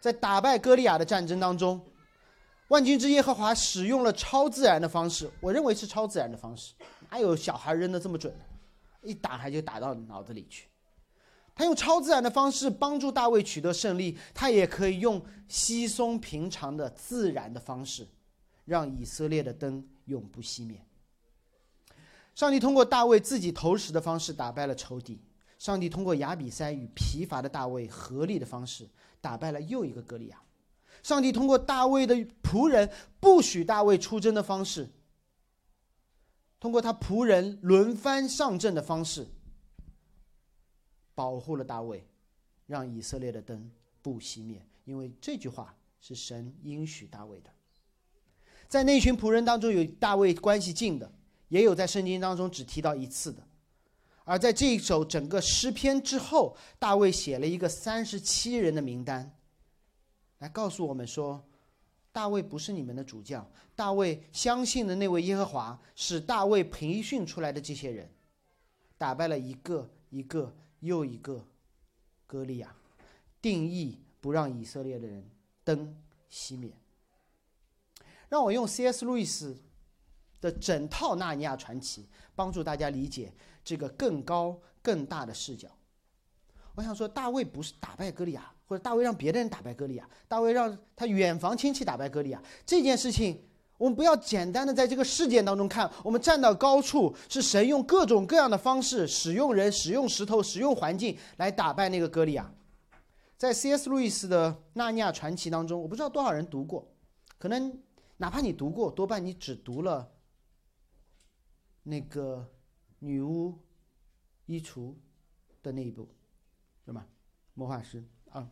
[0.00, 1.80] 在打败歌利亚的战争当中，
[2.68, 6.74] 万军之耶和华使用了超自然的方式，我认为是超自然的方式，
[7.10, 8.34] 哪有小孩扔的这么准？
[9.02, 10.68] 一打他就打到脑子里去。
[11.54, 18.06] 他用超自然的方式帮助大卫取得胜利，他也可以用稀松平常的自然的方式，
[18.64, 20.84] 让以色列的灯永不熄灭。
[22.38, 25.20] 上帝通过大卫自己投石的方式打败了仇敌，
[25.58, 28.88] 上帝通过亚比塞与疲乏的大卫合力的方式
[29.20, 30.40] 打败了又一个歌利亚，
[31.02, 34.88] 上帝通过大卫的仆人不许大卫出征的方式，
[36.60, 39.26] 通过他仆人轮番上阵的方式。
[41.16, 42.06] 保护了大卫，
[42.66, 43.68] 让以色列的灯
[44.00, 47.50] 不熄灭，因为这句话是神应许大卫的。
[48.68, 51.10] 在那群仆人当中，有大卫关系近的，
[51.48, 53.42] 也有在圣经当中只提到一次的。
[54.24, 59.34] 而在这一首整个诗篇之后，大卫写了一个三十七人的名单，
[60.38, 61.44] 来告诉我们说，
[62.12, 68.10] 大卫不是你们的主教，大卫相信的那位耶和华，是大卫培训出来的这些人，
[68.96, 70.54] 打败了一个一个。
[70.80, 71.44] 又一个
[72.24, 72.72] 歌利亚，
[73.42, 75.28] 定义不让以色列的人
[75.64, 75.92] 灯
[76.30, 76.70] 熄灭。
[78.28, 79.04] 让我用 C.S.
[79.04, 79.60] 路易斯
[80.40, 82.02] 的整套《纳尼亚传奇》
[82.34, 83.32] 帮助大家理解
[83.64, 85.68] 这个更高更大的视角。
[86.74, 93.42] 我想说，大卫不是打败歌利亚，或者大卫让别的人打败歌利亚，大卫让他远房亲戚打败歌利亚这件事情。
[93.76, 102.52] 我们不要简单的在这个事件当中看，我们站到高处，是神用各种各样的方式，使用人、使用石头、使用环境来打败那个歌利亚。
[103.36, 103.88] 在 C.S.
[103.88, 106.88] 路易斯的《纳尼亚传奇》当中，我不知道多少人读过，
[107.38, 107.80] 可能
[108.16, 110.10] 哪怕你读过，多半你只读了
[111.88, 112.46] 那个
[112.98, 113.58] 女巫
[114.44, 114.94] 衣橱
[115.62, 116.06] 的那一部，
[116.84, 117.06] 是吗？
[117.54, 118.46] 魔法师啊，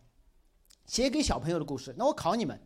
[0.86, 1.94] 写给小朋友的故事。
[1.98, 2.58] 那我考你们。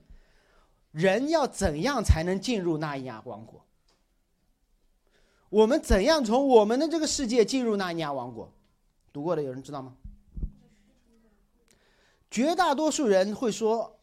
[0.92, 3.64] 人要怎样才能进入纳尼亚王国？
[5.48, 8.52] 我们怎样从我们的这个世界进入纳尼亚王国？
[9.12, 9.96] 读过的有人知道吗？
[12.30, 14.00] 绝大多数人会说，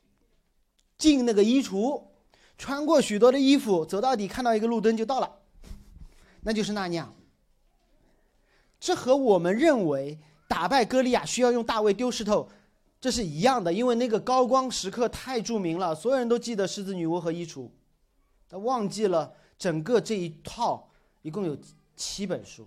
[0.98, 2.04] 进那个衣橱，
[2.58, 5.42] 穿过许多的衣服，走到底看到一个路灯就到了，
[6.48, 7.12] 那就是纳尼亚。
[8.80, 12.48] 这和我们认为打败歌利亚需要用大卫丢石头。
[13.02, 17.70] 这是一样的，因为那个高光时刻太著名了，所有人都记得狮子女巫和衣橱，
[18.50, 20.90] 他忘记了整个这一套
[21.22, 21.56] 一共有
[21.98, 22.66] 七本书，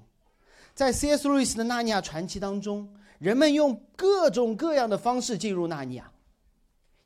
[0.74, 1.26] 在 C.S.
[1.26, 6.12] 路易斯的《纳尼亚传奇》当中，人们用各种各样的方式进入纳尼亚，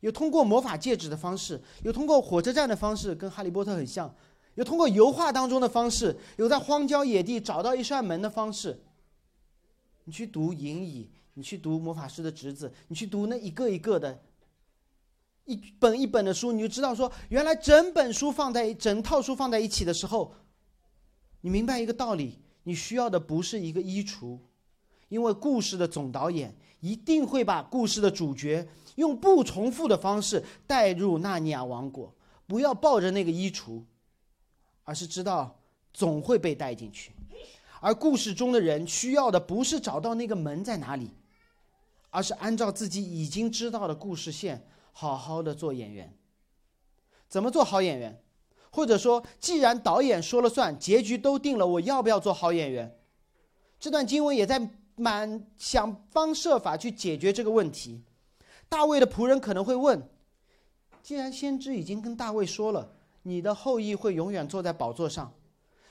[0.01, 4.07] 有通过魔法戒指的方式，有通过火车站的方式，跟哈利波特很像；
[4.55, 8.83] 有通过油画当中的方式，有在荒郊野地找到一扇门的方式。
[10.05, 14.23] 你去读《银椅》，你去读《魔法师的侄子》，你去读那一个一个的，
[15.47, 20.35] 一本一本的书，你就知道说，原来整本书放在整套书放在一起的时候，
[21.41, 24.39] 你明白一个道理：你需要的不是一个衣橱，
[25.09, 32.15] 因为故事的总导演一定会把故事的主角用不重复的方式带入纳尼亚王国。
[32.47, 33.83] 不要抱着那个衣橱，
[34.85, 35.59] 而是知道
[35.93, 37.13] 总会被带进去。
[37.81, 41.11] 而故事中的人需要的不是找到那个门在哪里，
[42.11, 46.17] 而是按照自己已经知道的故事线，好好的做演员。
[47.29, 48.23] 怎么做好演员？
[48.71, 52.99] 或者说，既然导演说了算，结局都定了，我要不要做好演员？
[53.79, 58.03] 这段经文也在满想方设法去解决这个问题。
[58.69, 60.09] 大卫的仆人可能会问：
[61.03, 65.35] 既然先知已经跟大卫说了，你的后裔会永远坐在宝座上，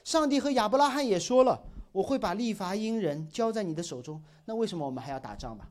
[0.03, 1.63] 上帝和亚伯拉罕也说了。
[1.91, 5.69] 我会把利伐因人交在你的手中，那为什么我们还要打仗吧？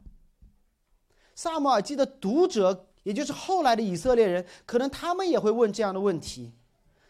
[1.35, 6.53] 萨姆尔记的读者，也就是后来的以色列人，可能他们也会问这样的问题：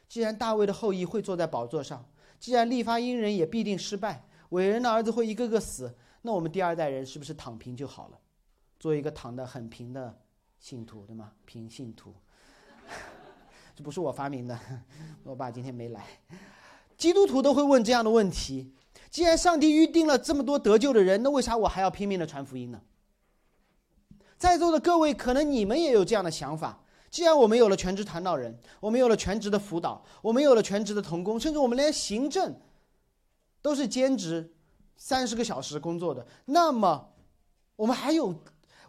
[0.09, 2.09] 既然大卫的后裔会坐在宝座上，
[2.41, 8.19] 既然利伐因人也必定失败，伟人的儿子会一个个死，那我们第二代人是不是躺平就好了，
[8.81, 10.19] 做一个躺得很平的
[10.59, 11.33] 信徒，对吗？
[11.45, 12.15] 平信徒，
[13.75, 14.59] 这不是我发明的，
[15.25, 16.05] 我爸今天没来。
[16.97, 18.73] 基督徒都会问这样的问题。
[19.11, 22.81] 既然上帝预定了这么多得救的人，那为啥我还要拼命的传福音呢？
[24.39, 26.81] 在座的各位，可能你们也有这样的想法。
[27.11, 32.59] 既然我们有了全职传道人，我们有了全职的辅导，我们有了全职的童工，甚至我们连行政
[33.61, 34.55] 都是兼职，
[34.97, 37.11] 三十个小时工作的，那么
[37.77, 38.35] 我们还有，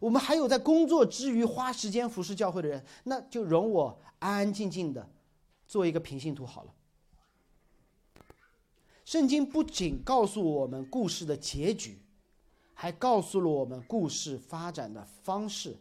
[0.04, 5.10] 我们还有在工作之余花时间服侍教会的人，那就容我安安静静的
[5.66, 6.74] 做一个平信徒好了。
[9.06, 12.02] 圣经不仅告诉我们故事的结局，
[12.74, 15.78] 还告诉了我们故事发展的方式。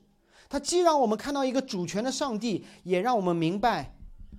[0.49, 3.97] 它既让我们看到一个主权的上帝，也让我们明白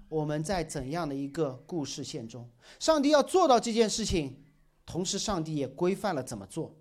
[0.07, 2.49] 我们在怎样的一个故事线中。
[2.79, 4.45] 上帝要做到这件事情，
[4.85, 6.73] 同时上帝也规范了怎么做。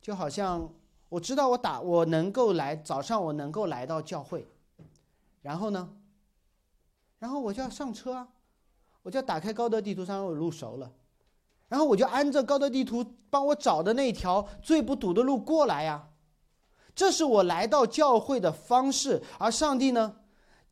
[0.00, 0.72] 就好像
[1.10, 4.48] 我知道我打我能够来早上我能够来到教会，
[5.42, 5.90] 然后呢，
[7.18, 8.28] 然后我就要上车啊。
[9.02, 10.92] 我就要打开高德地图上，我路熟了，
[11.68, 16.10] 然后我就按照高德地图帮我找的那条最不堵的路过来呀。
[16.94, 19.22] 这是我来到教会的方式。
[19.38, 20.16] 而上帝呢，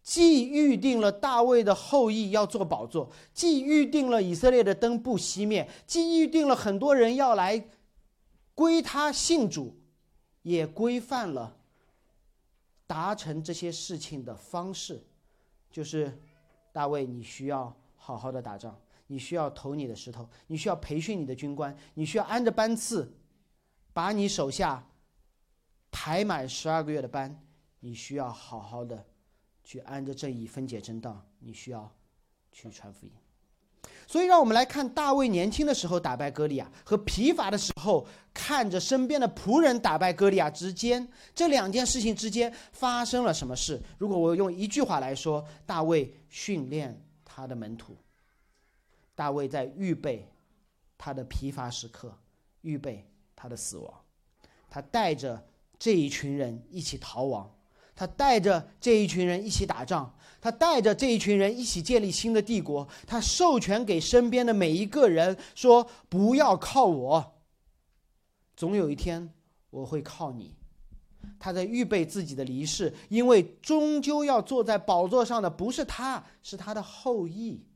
[0.03, 7.67] 既预定了大卫的后裔要做宝座，既预定了以色列的灯不熄灭，既预定了很多人要来
[8.55, 9.75] 归他信主，
[10.49, 11.57] 也规范了
[12.87, 15.05] 达成这些事情的方式，
[15.71, 16.21] 就是
[16.73, 17.77] 大卫，你需要。
[18.01, 23.13] 好好的打仗，你需要投你的石头，你需要培训你的军官，你需要按着班次，
[23.93, 24.89] 把你手下
[25.91, 27.45] 排满十二个月的班，
[27.81, 29.05] 你需要好好的
[29.63, 31.93] 去按着正义分解正道，你需要
[32.51, 33.13] 去传福音。
[34.09, 43.81] 所以，让我们来看大卫年轻的时候打败歌利亚，和疲乏的时候看着身边的仆人打败歌利亚之间，这两件事情之间发生了什么事？
[43.99, 47.01] 如果我用一句话来说，大卫训练。
[47.41, 47.97] 他的门徒，
[49.15, 50.29] 大卫在预备
[50.97, 52.13] 他的疲乏时刻，
[52.63, 53.95] 预备他的死亡。
[54.69, 55.41] 他带着
[55.79, 57.49] 这一群人一起逃亡，
[57.99, 60.09] 他带着这一群人一起打仗，
[60.41, 62.87] 他带着这一群人一起建立新的帝国。
[63.09, 67.41] 他授权给身边的每一个人说：“不要靠我，
[68.55, 69.35] 总有一天
[69.71, 70.55] 我会靠你。”
[71.41, 77.67] 他在预备自己的离世，因为终究要坐在宝座上的不是他，是他的后裔。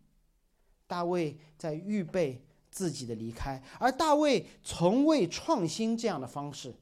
[0.86, 6.76] 大卫在预备自己的离开，而大卫从未创新这样的方式。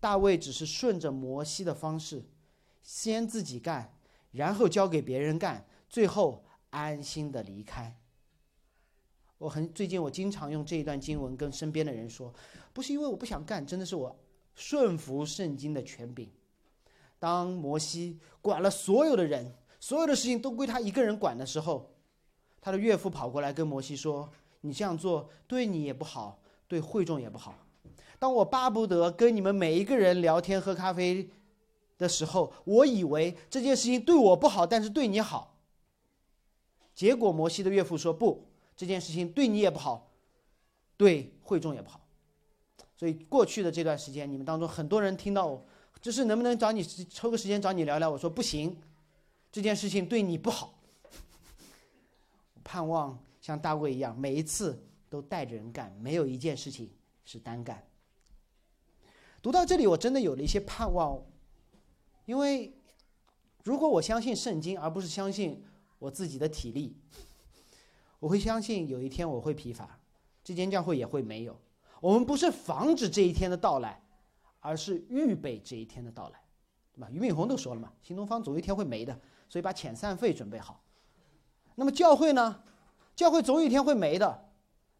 [0.00, 2.24] 大卫只是顺着摩西的方式，
[2.82, 3.94] 先自己干，
[4.32, 7.96] 然后交给别人干，最后安心的离开。
[9.38, 12.32] 我很最近我经常用这一段经文跟身边的人说，
[12.72, 14.18] 不是因为我不想干，真的是我。
[14.54, 16.30] 顺服圣经的权柄。
[17.18, 21.94] 当摩西管了所有的人，所有的事情都归他一个人管的时候，
[22.60, 24.30] 他的岳父跑过来跟摩西说
[24.60, 27.66] ：“你这样做对你也不好，对会众也不好。
[28.18, 31.30] 当我巴不得跟你们每一个人聊天喝咖啡
[31.98, 35.58] 的时候，我以为这件事情对我不好，但是对你好。
[36.94, 40.10] 结果摩西的岳父说：不，这件事情对你也不好，
[40.96, 42.00] 对会众也不好。”
[42.96, 45.66] 所以过去的这段时间，你们当中很多人听到我
[46.00, 48.10] 就是能不能找你抽个时间找你聊聊？
[48.10, 48.76] 我说不行，
[49.50, 50.78] 这件事情对你不好。
[52.62, 56.88] 盼望像大卫一样，每一次都带着人干，没有一件事情
[57.24, 57.84] 是单干。
[59.42, 61.20] 读到这里，我真的有了一些盼望，
[62.32, 62.72] 因为
[63.62, 65.62] 如果我相信圣经，而不是相信
[65.98, 66.96] 我自己的体力，
[68.18, 70.00] 我会相信有一天我会疲乏，
[70.42, 71.54] 这间教会也会没有。
[72.00, 74.00] 我们不是防止这一天的到来。
[74.64, 76.40] 而是预备这一天的到来，
[76.94, 77.08] 对吧？
[77.10, 80.80] 俞敏洪都说了嘛，新东方总有一天会没的，所以把遣散费准备好。
[81.74, 82.62] 那么教会呢？
[83.16, 84.50] 教会总有一天会没的，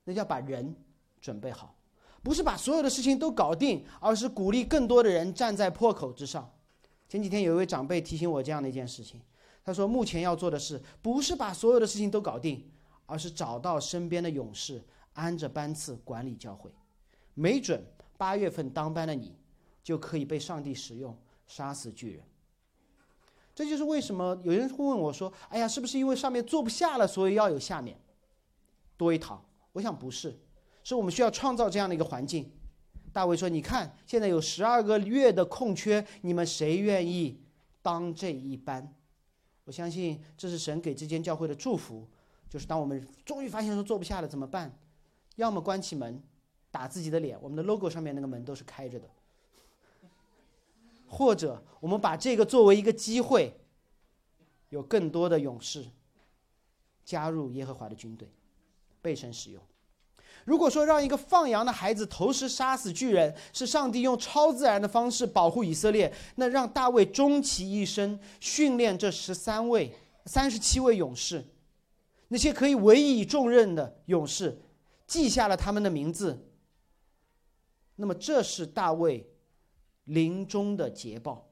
[0.03, 0.75] 那就要把人
[1.21, 1.77] 准备好，
[2.25, 6.51] 不是把所有的事情都搞定，而是鼓励更多的人站在破口之上。
[7.13, 9.21] 前几天有一位长辈提醒我这样的一件事情，
[9.63, 12.65] 他说：目前要做的事不是把所有的事情都搞定，
[13.05, 14.83] 而是找到身边的勇士，
[15.13, 16.71] 按着班次管理教会。
[17.35, 17.85] 没准
[18.17, 19.37] 八月份当班的你。
[19.83, 21.15] 就可以被上帝使用
[21.49, 22.23] 杀死巨人。
[23.53, 28.01] 这就是为什么有人会问我说：“哎呀，是不是因为上面坐不下了，所以要有下面
[28.97, 29.45] 多一堂？”
[29.75, 30.39] 我想不是，
[30.85, 32.51] 是我们需要创造这样的一个环境。
[33.13, 37.39] 大卫说：“你看，现在有十二个月的空缺，你们谁愿意
[37.83, 38.95] 当这一班？”
[39.65, 42.09] 我相信这是神给这间教会的祝福。
[42.49, 44.77] 就是当我们终于发现说坐不下了怎么办？
[45.37, 46.23] 要么关起门
[46.71, 49.09] 打自己的脸，我们的 logo 上面那个门都是开着的。
[51.07, 53.55] 或者我们把这个作为一个机会，
[54.69, 55.87] 有更多的勇士
[57.05, 58.29] 加入耶和华的军队，
[59.01, 59.63] 被神使用。
[60.45, 69.95] 如果说让一个放羊的孩子投石杀死巨人是上帝用超自然的方式保护以色列，那让大卫终其一生训练这十三位、
[70.27, 71.45] 三十七位勇士，
[72.29, 74.63] 那些可以委以重任的勇士，
[75.07, 76.49] 记下了他们的名字。
[77.97, 79.29] 那么这是大卫。
[80.07, 81.47] 临终的捷报，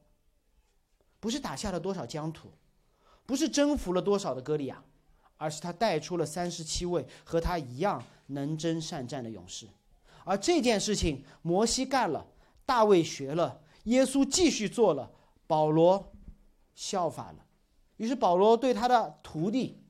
[1.21, 2.51] 不是打下了多少疆土，
[3.25, 4.83] 不是征服了多少的歌利亚，
[5.37, 9.69] 而是他带出了三十七位和他一样能征善战的勇士。
[10.25, 12.27] 而这件事情，摩西干了，
[12.65, 15.11] 大卫学了，耶稣继续做了，
[15.47, 16.13] 保罗
[16.75, 17.45] 效法了。
[17.97, 19.83] 于是保罗对他的徒弟，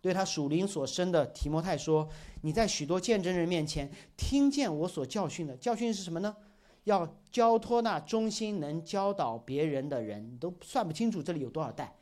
[0.00, 2.08] 对他属灵所生的提摩太说
[2.42, 6.36] ：“你在许多见证人面前听见我所教训的，教训是什么呢？”
[6.84, 11.96] 要交托那忠心能教导别人的人，你都算不清楚这里有多少代。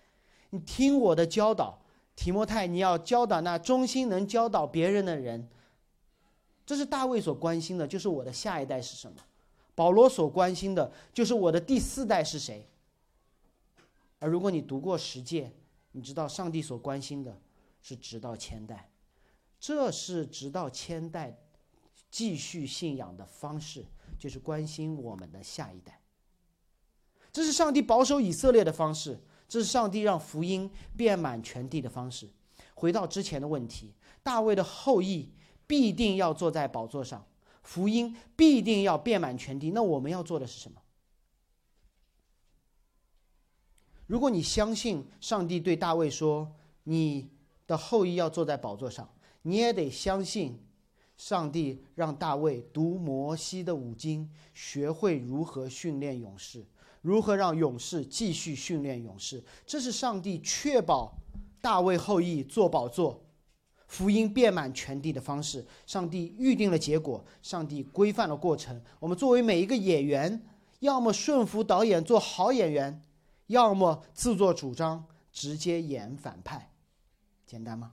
[0.51, 1.81] 你听我的教导，
[2.15, 5.49] 提摩太，你要教导那忠心能教导别人的人。
[6.67, 9.19] 这是大卫所关心的，就是我的下一代是什么；
[9.75, 12.69] 保罗所关心的，就是我的第四代是谁。
[14.19, 15.53] 而如果你读过十诫，
[15.93, 17.41] 你知道上帝所关心的
[17.83, 18.91] 是直到千代，
[19.61, 21.39] 这是直到千代
[22.11, 23.85] 继续信仰的方式。
[24.17, 26.01] 就是关心我们的下一代，
[27.31, 32.31] 这是上帝保守以色列的方式，这是上帝让福音遍满全地的方式。
[32.75, 33.93] 回到之前的问题，
[34.23, 35.31] 大卫的后裔
[35.67, 37.25] 必定要坐在宝座上，
[37.63, 39.71] 福音必定要遍满全地。
[39.71, 40.81] 那我们要做的是什么？
[44.07, 46.53] 如果你相信上帝对大卫说
[46.83, 47.31] 你
[47.67, 49.09] 的后裔要坐在宝座上，
[49.43, 50.61] 你也得相信。
[51.17, 56.67] 上帝让大卫读摩西的五经，学会如何训练勇士，
[57.03, 59.45] 如何让勇士继续训练勇士。
[59.65, 61.17] 这是上帝确保
[61.61, 63.24] 大卫后裔坐宝座、
[63.95, 65.65] 福音遍满全地的方式。
[65.87, 68.83] 上帝预定了结果，上帝规范了过程。
[68.99, 70.43] 我们作为每一个演员，
[70.81, 73.01] 要么顺服导演做好演员，
[73.47, 76.73] 要么自作主张直接演反派。
[77.47, 77.93] 简单吗？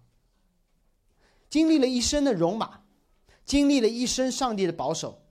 [1.48, 2.80] 经历了一生的戎马。
[3.46, 5.22] 经历了一生上帝的保守，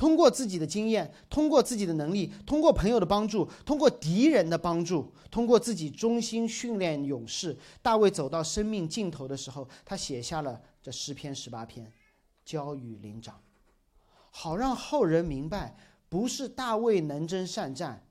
[0.00, 11.92] 通过自己的经验，通过自己的能力，通过朋友的帮助，通过敌人的帮助，通过自己忠心训练勇士，大卫走到生命尽头的时候，他写下了这诗篇十八篇，
[12.46, 13.42] 交与灵长，
[14.30, 15.76] 好让后人明白，
[16.08, 18.02] 不是大卫能征善战，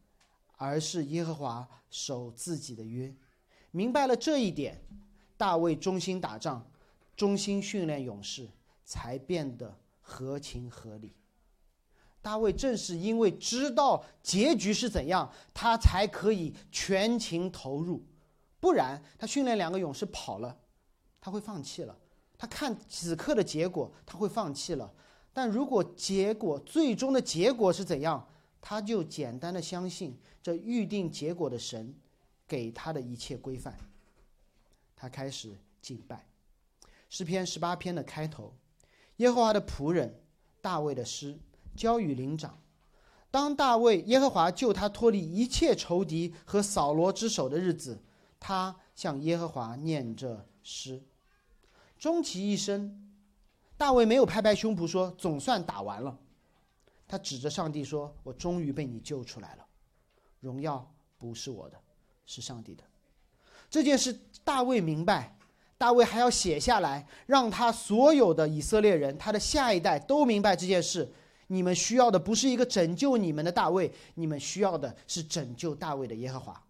[0.57, 3.11] 而是耶和华守自己的约。
[3.71, 4.79] 明白了这一点，
[5.37, 6.69] 大卫忠心打仗，
[7.15, 8.47] 忠心训练勇士。
[8.89, 11.13] 才变得合情合理。
[12.29, 18.05] 大卫正是因为知道结局是怎样，他才可以全情投入，
[18.59, 20.55] 不然他训练两个勇士跑了，
[21.19, 21.97] 他会放弃了。
[22.37, 24.93] 他看此刻的结果，他会放弃了。
[25.33, 28.27] 但如果结果最终的结果是怎样，
[28.61, 31.95] 他就简单的相信这预定结果的神
[32.47, 33.75] 给他的一切规范。
[34.95, 36.27] 他开始敬拜，
[37.09, 38.53] 诗篇十八篇的开头。
[39.15, 40.21] 耶和华的仆人
[40.61, 41.35] 大卫的诗
[41.79, 42.59] 交与灵长，
[43.31, 48.03] 当大卫耶和华救他脱离一切仇敌和扫罗之手的日子，
[48.37, 51.01] 他向耶和华念着诗。
[51.97, 53.09] 终其一生，
[53.77, 56.19] 大卫没有拍拍胸脯说“总算打完了”，
[57.07, 59.65] 他指着上帝说：“我终于被你救出来了，
[60.41, 60.85] 荣耀
[61.17, 61.79] 不是我的，
[62.25, 62.83] 是上帝的。”
[63.71, 65.37] 这件事大卫明白，
[65.77, 71.13] 大卫还要写下来，让他所有的以色列人，他的下一代都明白这件事。
[71.51, 76.63] 你们需要的不是一个拯救你们的大卫，你们需要的是拯救大卫的耶和华。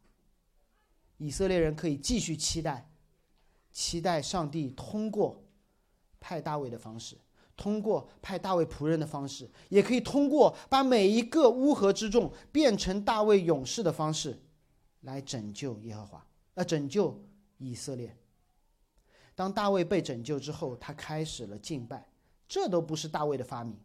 [1.17, 2.89] 以色列人可以继续期待，
[3.73, 5.43] 期待上帝通过
[6.21, 7.17] 派大卫的方式，
[7.57, 14.41] 通过派大卫仆人的方式，也可以通过把每一个乌合之众变成大卫勇士的方式，
[15.01, 17.21] 来拯救耶和华，呃，拯救
[17.57, 18.15] 以色列。
[19.35, 22.07] 当大卫被拯救之后，他开始了敬拜，
[22.47, 23.77] 这都不是大卫的发明。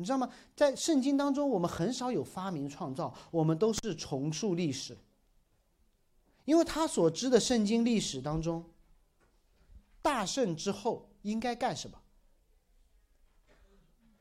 [0.00, 0.30] 你知道吗？
[0.54, 4.96] 在圣经当中，我们很少有发明创造，我们都是重述历史。
[6.44, 8.64] 因为他所知的圣经历史当中，
[10.00, 11.98] 大圣之后应该干什么？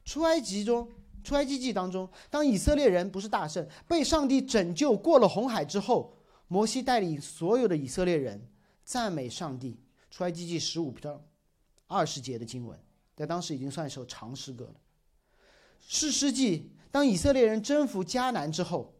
[0.04, 0.90] 出埃及中，
[1.24, 6.18] 出埃及记当中，当以色列人不是大圣，被上帝拯救过了红海之后，
[6.48, 8.50] 摩西带领所有的以色列人
[8.84, 9.80] 赞美上帝。
[10.10, 11.24] 出埃及记十五章
[11.86, 12.80] 二十节的经文，
[13.16, 14.76] 在当时已经算一首长诗歌了。
[15.90, 18.94] 士师记，当以色列人征服迦南之后，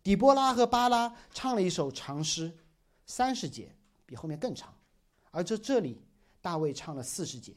[0.00, 2.56] 底波拉和巴拉唱了一首长诗，
[3.04, 3.74] 三十节，
[4.06, 4.72] 比后面更长。
[5.32, 6.00] 而这这里，
[6.40, 7.52] 大卫唱了四十节，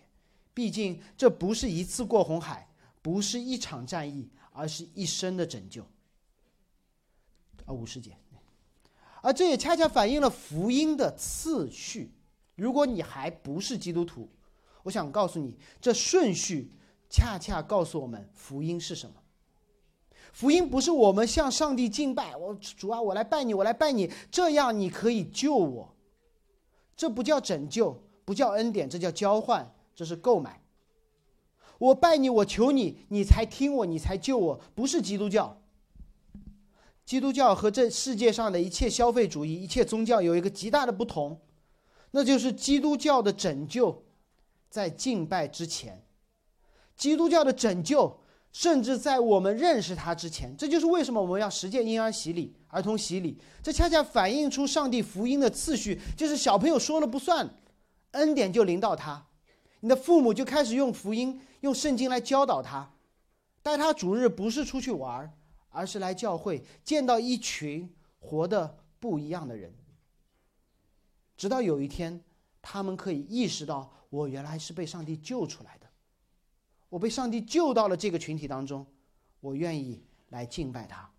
[0.55, 2.67] 毕竟这不是一次过红海，
[3.03, 5.83] 不是一场战役，而是一生的拯救。
[7.65, 8.17] 啊，五十节，
[9.21, 12.11] 而这也恰恰反映了福音的次序。
[12.55, 14.27] 如果你还不是基督徒，
[14.81, 16.71] 我想告诉你，这顺序。
[17.09, 19.15] 恰恰告诉我们，福音是什么？
[20.33, 25.95] 福音不是我们向上帝敬拜，我主啊，我来拜你，我来拜你，这样你可以救我。
[26.95, 30.61] 这不叫拯救，不叫恩典，这叫交换，这是购买。
[31.79, 35.61] 我拜你，我求你，你才听我，你才救我，不是基督教。
[37.05, 41.39] 基督教和这世界上的一切消费主义、一切宗教有一个极大的不同，
[42.11, 44.03] 那就是基督教的拯救
[44.69, 46.03] 在敬拜之前。
[46.97, 48.19] 基督教的拯救，
[48.51, 53.39] 甚至在我们认识他之前，这就是为什么我们要实践婴儿洗礼、儿童洗礼。
[53.61, 57.47] 这恰恰反映出上帝福音的次序，就是小朋友说了不算，
[58.11, 59.27] 恩典就临到他，
[59.81, 62.91] 你的父母就开始用福音、用圣经来教导他，
[63.61, 65.31] 带他主日不是出去玩，
[65.69, 69.71] 而是来教会见到一群活的不一样的人，
[71.35, 72.23] 直到有一天，
[72.61, 75.86] 他们可以意识到，我原来是被上帝救出来的。
[76.89, 78.85] 我被上帝救到了这个群体当中，
[79.39, 81.09] 我愿意来敬拜他。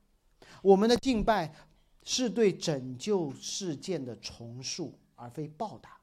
[0.63, 1.55] 我们的敬拜
[2.03, 6.01] 是对拯救事件的重塑，而非报答，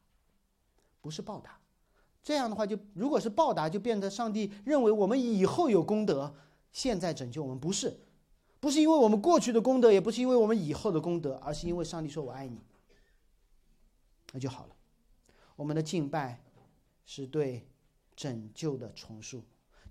[1.01, 1.59] 不是报答。
[2.21, 6.35] 这样的话，就如果是报答，就变得上帝认为我们以后有功德，
[6.71, 7.99] 现在拯救我们不是，
[8.59, 12.59] 不是因为我们过去的功德，也不是因为我们以后的功德，而是因为上帝说我爱你，
[14.31, 14.75] 那就好了。
[15.55, 16.43] 我们的敬拜
[17.05, 17.67] 是对
[18.15, 19.43] 拯救的重塑。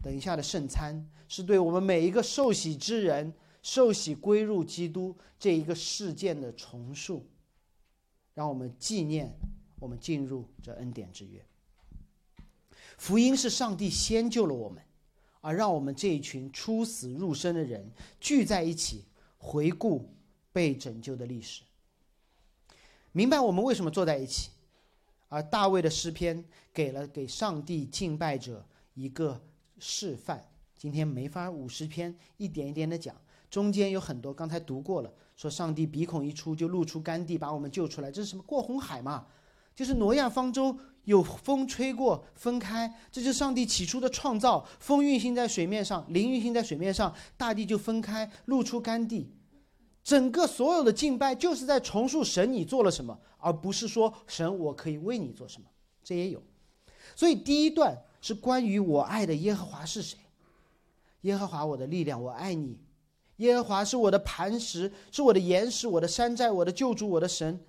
[0.05, 3.33] 等一下的圣餐是对我们每一个受洗之人
[3.63, 7.27] 受洗归入基督这一个事件的重述，
[8.35, 9.35] 让我们纪念
[9.81, 11.43] 我们进入这恩典之约。
[12.99, 14.83] 福音是上帝先救了我们，
[15.41, 17.91] 而让我们这一群出死入生的人
[18.21, 19.07] 聚在一起，
[19.39, 20.15] 回顾
[20.53, 21.63] 被拯救的历史，
[23.13, 24.51] 明白我们为什么坐在一起。
[25.31, 26.45] 而大卫的诗篇
[26.75, 29.41] 给了给上帝敬拜者一个。
[29.79, 30.43] 示范，
[30.77, 33.15] 今天没法五十篇一点一点的讲，
[33.51, 39.27] 中间有很多刚才读过了，说上帝鼻孔一出就露出干地，把我们救出来，这是什么过红海嘛？
[39.75, 49.33] 就是挪亚方舟有风吹过分开，这就是上帝起初的创造，风运行在水面上，灵运行在水面上，大地就分开，露出干地。
[50.03, 55.67] 整个所有的敬拜就是在重述神你做了什么，而不是说神我可以为你做什么，
[56.03, 56.43] 这也有。
[57.17, 57.97] 所以第一段。
[58.25, 60.17] 是关于我爱的耶和华是谁？
[61.21, 62.81] 耶和华我的力量，我爱你。
[63.37, 67.63] 耶和华是我的磐石，是我的岩石，我的山寨，我的救主，我的神。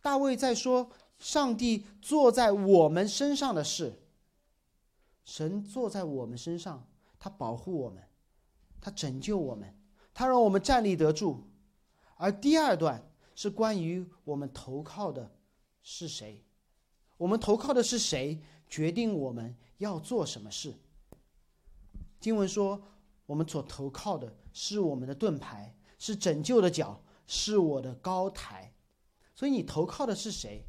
[0.00, 4.00] 大卫在说，上帝坐在我们身上的事。
[5.24, 6.86] 神坐在我们身上，
[7.18, 8.00] 他保护我们，
[8.80, 9.76] 他拯救我们，
[10.14, 11.42] 他让我们站立得住。
[12.16, 13.04] 而第二段
[13.34, 15.32] 是关于我们投靠的
[15.82, 16.44] 是谁？
[17.16, 18.40] 我们投靠的是谁？
[18.68, 20.74] 决定我们要做什么事。
[22.20, 22.82] 经文说
[23.26, 28.72] ：“我们所投靠的是我们的盾牌，是拯救的脚，是我的高台。
[29.34, 30.64] 所以你投靠的是谁？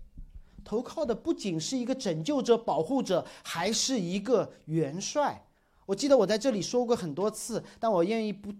[0.63, 5.47] 投靠的不仅是一个拯救者、保护者，还是一个元帅。
[5.85, 8.53] 我记得我在这里说过很多次，但我愿意不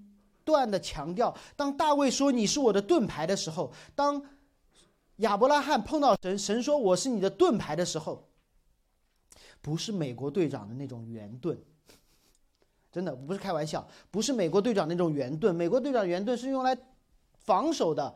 [0.46, 4.24] 断的强调：当大卫说你是我的盾牌的时候，当
[5.18, 8.30] 亚伯拉罕碰到神，神说我是你的盾牌的时候，
[9.62, 11.58] 不是美国队长的那种圆盾，
[12.92, 15.56] 真的不是开玩笑，不是美国队长那种圆盾。
[15.56, 16.78] 美国队长圆盾是用来
[17.40, 18.16] 防守的，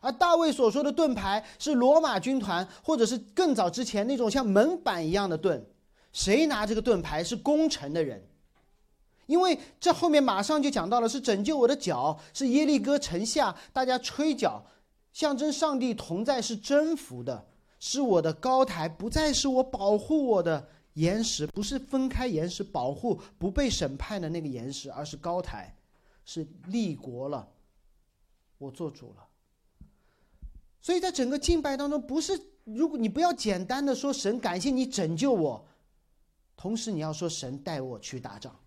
[0.00, 5.64] 而大卫所说的盾牌是罗马军团或者是更早之前那种像门板一样的盾。
[6.12, 8.26] 谁拿这个盾牌是攻城的人。
[9.26, 14.64] 因为这后面马上就讲到了，是拯救我的脚，是耶利哥城下大家吹角，
[15.12, 17.46] 象征上帝同在，是征服的，
[17.78, 20.66] 是我的高台，不再是我保护我的
[20.98, 25.72] 岩石，不是分开岩石保护不被审判的那个岩石，而是高台，
[26.24, 27.48] 是立国了，
[28.58, 29.24] 我做主了。
[30.80, 35.64] 所以在整个敬拜当中，不是如果你不要简单的说神感谢你拯救我，
[36.56, 38.58] 同时你要说神带我去打仗。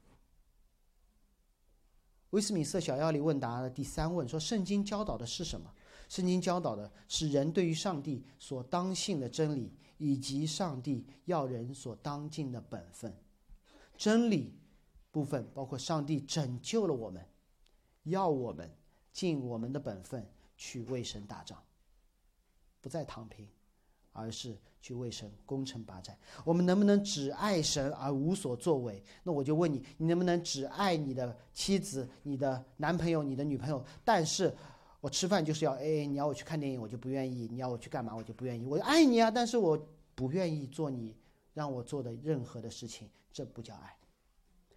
[2.29, 5.69] 威斯敏斯特小要理问答的第三问说：“圣经教导的是什么？
[6.07, 13.15] 圣经教导的是人对于上帝所当信的真理，以及上帝要人所当尽的本分。
[13.95, 14.51] 真理
[15.11, 17.23] 部分包括上帝拯救了我们，
[18.05, 18.67] 要我们
[19.13, 20.27] 尽我们的本分
[20.57, 21.61] 去为神打仗，
[22.81, 23.47] 不再躺平，
[24.11, 29.03] 而是。”去为神攻城拔寨，我们能不能只爱神而无所作为？
[29.21, 33.85] 那我就问你，你能不能只爱你的妻子、你的男朋友、你的女朋友？
[34.03, 34.51] 但是，
[35.01, 38.63] 我吃饭就是要 AA，你要我去看电影，我就不愿意；你要我去干嘛，我就不愿意。
[38.63, 41.13] 我爱你啊，但是我不愿意做你
[41.53, 43.93] 让我做的任何的事情，这不叫爱。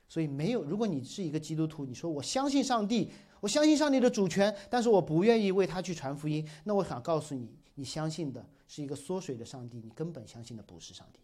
[0.09, 0.65] 所以，没有。
[0.65, 3.11] 如果你是一个基督徒，你说我相信上帝，
[3.41, 8.45] 我相信上帝的主权，但是我不愿意为他去传福音，那我想告诉你，你相信的。
[8.67, 11.21] 是一个缩水的上帝，你根本相信的不是上帝。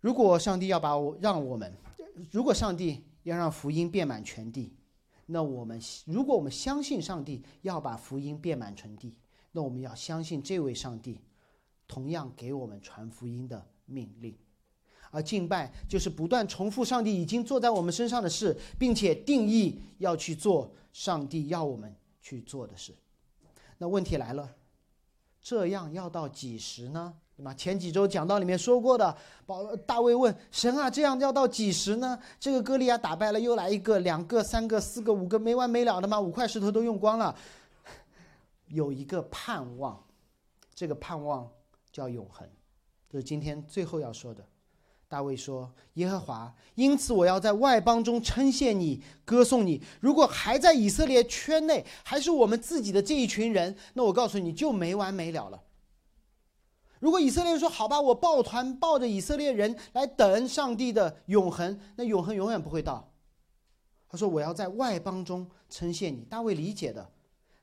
[0.00, 1.72] 如果上帝要把我让我们，
[2.32, 4.74] 如果上帝要让福音遍满全地，
[5.26, 9.14] 那我们如果我们相信上帝要把福音遍满全地，
[9.52, 11.20] 那我们要相信这位上帝
[11.88, 14.36] 同样给我们传福音的命令。
[15.10, 22.94] 而敬拜就是不断重复上帝已经做在我们身上的事，并且定义要去做上帝要我们去做的事。
[23.78, 24.56] 那问题来了，
[25.40, 27.14] 这样要到几时呢？
[27.36, 27.52] 对吧？
[27.52, 29.14] 前几周讲到里面说过的，
[29.44, 32.18] 宝大卫问神啊，这样要到几时呢？
[32.40, 36.18] 这个歌利亚打败了，又来一个，两个、三个、四个、五个，没完没了的吗？
[36.18, 37.36] 五块石头都用光了，
[38.68, 40.02] 有一个盼望，
[40.74, 41.46] 这个盼望
[41.92, 42.48] 叫永恒，
[43.10, 44.42] 这是今天最后要说的。
[45.08, 49.80] 大卫说：“耶和华，因此我要在外邦中称谢你，歌颂你。
[50.00, 55.62] 如果还在以色列圈内，还是我们自己的这一群人，那我告诉你就没完没了了。
[57.00, 63.12] 如果以色列人说好吧，我抱团抱着以色列人来等上帝的永恒，那永恒永远不会到。
[64.08, 66.22] 他说我要在外邦中称谢你。
[66.30, 67.10] 大卫理解的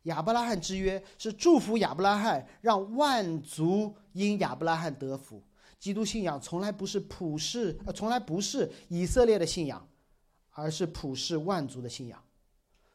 [0.04, 5.42] 亚伯拉罕之约是祝福亚伯拉罕，让万族因亚伯拉罕得福。”
[5.80, 9.86] 基督信仰从来不是普世，呃，从来不是以色列的信仰，
[10.52, 12.22] 而是普世万族的信仰。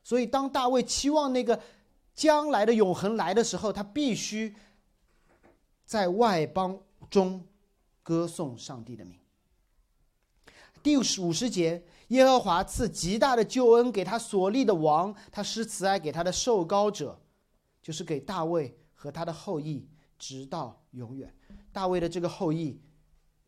[0.02, 1.60] 所以，当大卫期望那个
[2.14, 4.54] 将来的永恒来的时候，他必须
[5.88, 6.78] 在外邦
[7.08, 7.42] 中
[8.02, 9.18] 歌颂上帝的名。
[10.82, 17.18] 第五十节，耶和华赐极大的救恩给他所立的王，他施慈爱给他的受膏者，
[17.80, 21.34] 就是给大卫和他的后裔，直到永远。
[21.72, 22.78] 大卫的这个后裔，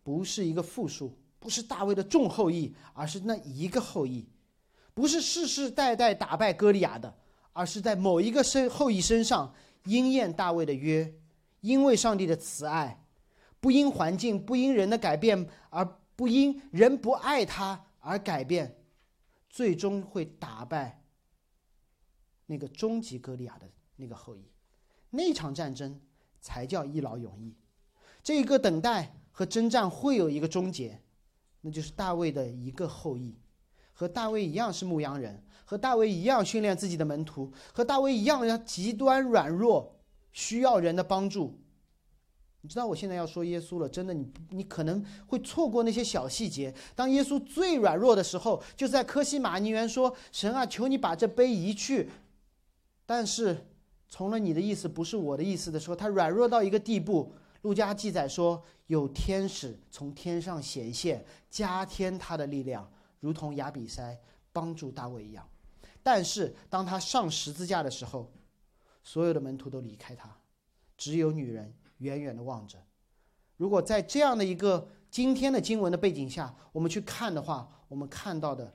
[0.03, 4.27] 不是一个复数，不是大卫的众后裔，而是那一个后裔，
[4.95, 7.15] 不是世世代代打败歌利亚的，
[7.53, 11.13] 而是在某一个身后裔身上应验大卫的约，
[11.61, 13.05] 因为上帝的慈爱，
[13.61, 15.85] 不因环境，不因人的改变，而
[16.17, 18.77] 不因人不爱他而改变，
[19.49, 21.03] 最终会打败
[22.47, 24.51] 那个终极歌利亚的那个后裔，
[25.11, 26.01] 那场战争
[26.41, 27.55] 才叫一劳永逸。
[28.23, 31.01] 这个等待和征战会有一个终结，
[31.61, 33.39] 那就是大卫的一个后裔，
[33.93, 40.00] 和大卫一样是牧羊人，和大卫一样训练自己的门徒，和大卫一样要极端软弱，
[40.33, 41.59] 需要人的帮助。
[42.63, 46.75] 你知道我现在要说耶稣了，真的，你你可能会错过那些小细节。
[46.95, 52.11] 当耶稣最软弱的时候，就在科西玛尼园说：“神啊，求你把这杯移去。”
[53.07, 53.67] 但是
[54.09, 57.33] 从了你的意思不是我的意思的时候，他软弱到一个地步。
[57.63, 64.19] 路加记载说，有天使从天上显现，加添他的力量，如同亚比塞
[64.51, 65.47] 帮助大卫一样。
[66.03, 68.33] 但是当他上十字架的时候，
[69.03, 70.37] 所有的门徒都离开他，
[70.97, 72.79] 只有女人远远的望着。
[73.57, 78.75] 如果在这样的一个今天的经文的背景下，我们去看的话，我们看到的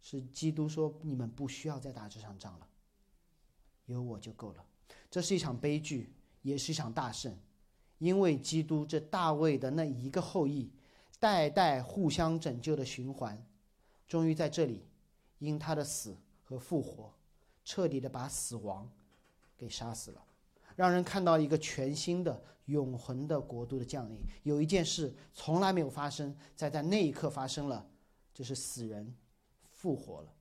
[0.00, 2.66] 是基督说：“你们不需要再打这场仗了，
[3.86, 4.64] 有我就够了。”
[5.10, 7.36] 这是一场悲剧，也是一场大胜，
[7.98, 10.70] 因为基督这大卫的那一个后裔，
[11.18, 13.44] 代代互相拯救的循环，
[14.08, 14.86] 终于在这里，
[15.38, 17.12] 因他的死和复活，
[17.64, 18.90] 彻底的把死亡
[19.62, 20.24] 给杀死了，
[20.74, 24.18] 让人看到一个全新的永恒的国度的降临。
[24.42, 27.88] 有一件事从来没有发生，在在那一刻发生了，
[28.34, 29.14] 就是死人
[29.70, 30.34] 复活了。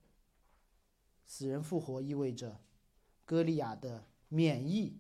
[1.26, 2.60] 死人复活意味着
[3.24, 4.04] 歌利亚的。
[4.34, 4.98] 免疫，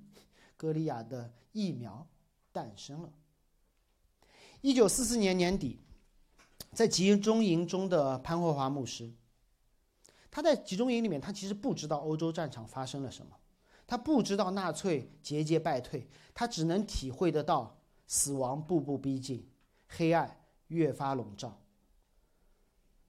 [0.57, 2.05] 歌利亚的疫苗
[2.51, 3.13] 诞生了。
[4.59, 5.79] 一九四四年年底，
[6.73, 9.09] 在集中营中的潘霍华牧师，
[10.29, 13.33] 他在集中营里面，他其实不知道欧洲战场发生了什么，
[13.91, 17.77] 他不知道纳粹节节败退，他只能体会得到
[18.07, 19.45] 死亡步步逼近，
[19.85, 21.59] 黑暗越发笼罩。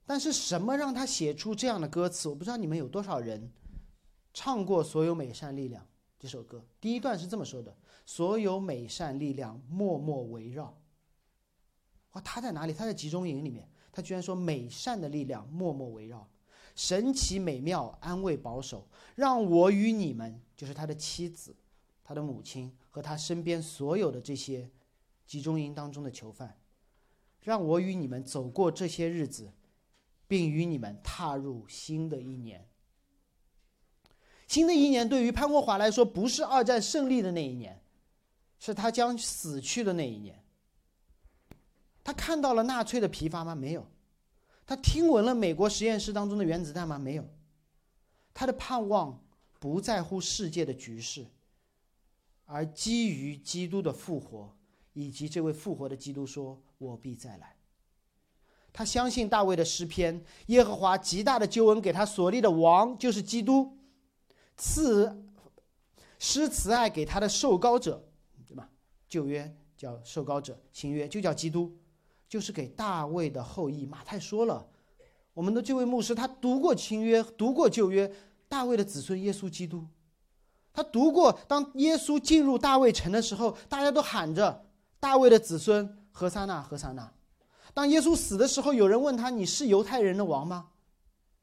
[0.05, 2.29] 但是什么让他写出这样的歌词？
[2.29, 3.53] 我不知道你们有多少人
[4.35, 5.85] 唱过《所有美善力量》。
[6.19, 10.77] 这首歌第一段是这么说的：“所有美善力量默默围绕。”
[12.15, 12.73] 哇，他在哪里？
[12.73, 13.71] 他在集中营里面。
[13.93, 16.29] 他居然说：“美善的力量默默围绕，
[16.75, 21.55] 神奇美妙安慰保守，让我与你们，就是他的妻子、
[22.03, 24.71] 他的母亲和他身边所有的这些
[25.27, 26.59] 集中营当中的囚犯，
[27.43, 29.53] 让我与你们走过这些日子，
[30.27, 32.69] 并与你们踏入新的一年。”
[34.49, 37.83] 新的一年对于潘国华来说，不是二战胜利的那一年，
[38.59, 40.45] 是他将死去的那一年。
[42.05, 43.55] 他看到了纳粹的疲乏吗？
[43.55, 43.87] 没有。
[44.67, 46.99] 他听闻了美国实验室当中的原子弹吗？
[46.99, 47.25] 没有。
[48.35, 49.23] 他的盼望
[49.59, 51.27] 不在乎世界的局势，
[52.47, 54.57] 而基于基督的复活，
[54.93, 57.57] 以及这位复活的基督说：“我必再来。”
[58.73, 63.77] 他相信大卫的诗篇，耶和华极大的救恩给他所立的王就是基督。
[64.57, 65.25] 赐
[66.19, 68.03] 施慈爱给他的受膏者，
[68.49, 68.71] 对吧？
[69.09, 71.77] 旧约叫受膏者，新约就叫基督，
[72.33, 73.85] 就是给大卫的后裔。
[73.85, 74.67] 马太说了，
[75.35, 78.11] 我们的这位牧师他读过新约，读过旧约，
[78.49, 79.85] 大卫的子孙耶稣基督，
[80.73, 81.39] 他读过。
[81.47, 84.65] 当耶稣进入大卫城的时候，大家都喊着
[84.99, 87.13] 大卫的子孙何塞纳何塞纳。
[87.75, 90.69] 当耶稣死的时候，有人问他：“你是犹太人的王吗？”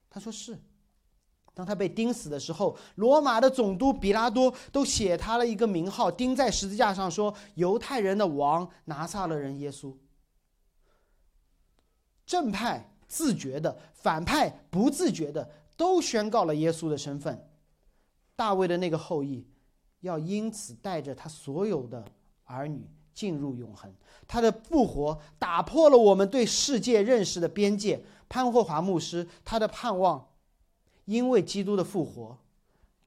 [0.09, 0.57] 他说：“是。”
[1.53, 9.93] 当他被钉死的时候，罗马的总督比拉多都写他了一个名号，钉在十字架上，说：“犹太人的王拿撒勒人耶稣。”
[12.29, 17.43] 正派自觉的，反派不自觉的，都宣告了耶稣的身份。
[18.35, 19.47] 大卫的那个后裔，
[20.01, 22.05] 要因此带着他所有的
[22.43, 23.91] 儿女进入永恒。
[24.27, 27.99] 他的复活打破了我们对世界认识的边界。
[28.29, 30.27] 潘霍华牧师，他的盼望。
[31.05, 32.37] 因为基督的复活，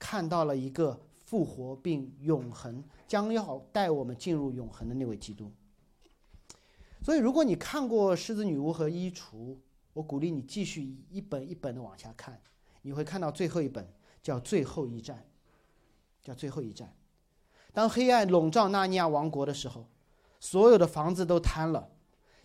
[0.01, 5.49] 看到了一个复活并永恒将要带我们进入永恒的那位基督。
[7.03, 9.35] 所以，如果你看过《狮子女巫》和《衣橱》，
[9.93, 12.41] 我鼓励你继续一本一本的往下看，
[12.83, 13.93] 你会看到最后一本
[14.23, 15.19] 叫《最后一战》，
[16.25, 16.89] 叫《最后一战》。
[17.73, 19.89] 当黑暗笼罩纳尼亚王国的时候，
[20.39, 21.91] 所有的房子都瘫了，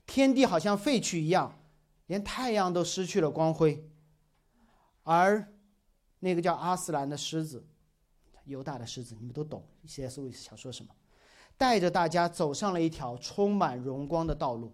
[0.07, 1.59] 天地好像废墟一样，
[2.07, 3.87] 连太阳都失去了光辉。
[5.03, 5.53] 而
[6.19, 7.63] 那个叫阿斯兰的狮子，
[8.45, 9.63] 犹大的狮子，你们都懂。
[9.85, 10.19] C.S.
[10.19, 10.95] 路易斯想说什么？
[11.57, 14.71] 带着大家走上了一条充满荣光的道路。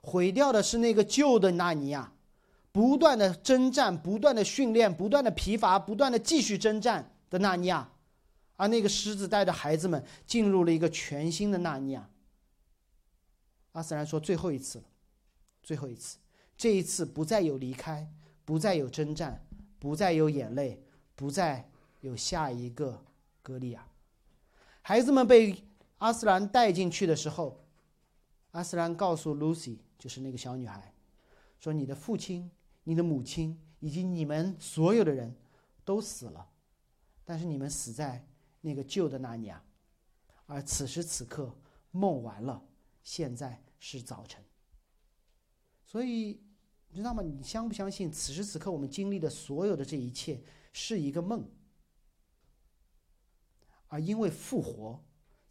[0.00, 2.12] 毁掉的是那个旧的纳尼亚，
[2.72, 7.90] 不断的征战，不断的训练，不断的疲乏，不断的继续征战的纳尼亚。
[8.56, 12.08] 而那个狮子带着孩子们进入了一个全新的纳尼亚。
[13.72, 14.84] 阿斯兰说：“最后一次了，
[15.62, 16.18] 最后一次，
[16.56, 18.08] 这一次不再有离开，
[18.44, 19.44] 不再有征战。”
[19.76, 20.82] 不再有眼泪，
[21.14, 21.68] 不再
[22.00, 23.04] 有下一个
[23.42, 23.86] 格利亚。
[24.80, 25.54] 孩子们被
[26.04, 27.64] 阿斯兰带进去的时候，
[28.50, 30.92] 阿斯兰告诉 Lucy，就是那个小女孩，
[31.58, 32.50] 说：“你的父亲、
[32.82, 35.34] 你的母亲以及你们所有的人
[35.82, 36.46] 都死了，
[37.24, 38.22] 但是你们死在
[38.60, 39.64] 那个旧的那尼亚。
[40.44, 41.56] 而此时此刻，
[41.90, 42.62] 梦完了，
[43.02, 44.44] 现在是早晨。
[45.86, 46.38] 所以。”
[46.90, 47.24] 你知道吗？
[47.24, 50.40] 你相不相信，此时此刻我们经历的所有的这一切
[50.72, 51.44] 是一个梦？
[53.88, 55.02] 而因为复活、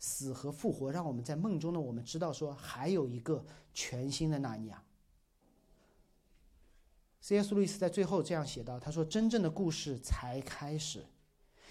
[0.06, 4.84] 死和复活，让我们在梦中的我们知道说，还有一个全新的纳尼亚。
[7.22, 7.56] C.S.
[7.56, 11.06] 路易斯在最后这样写道：“他说，真正的故事才开始。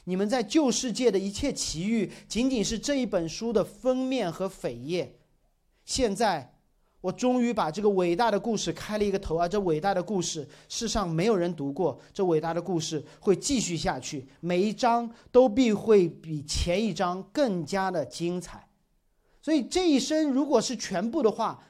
[0.04, 5.18] 你们在旧世界的一切奇遇，仅仅是这一本书的封面和扉页。
[5.84, 6.51] 现在，
[7.02, 9.46] 我终于把这个伟大的故事开了一个头啊！
[9.46, 12.00] 这伟大的故事，世上没有人读过。
[12.14, 18.68] 这伟大的故事会继续下去，每一章都必会比前一章更加的精彩。
[19.42, 21.64] 所以，这一生如果是全部的话，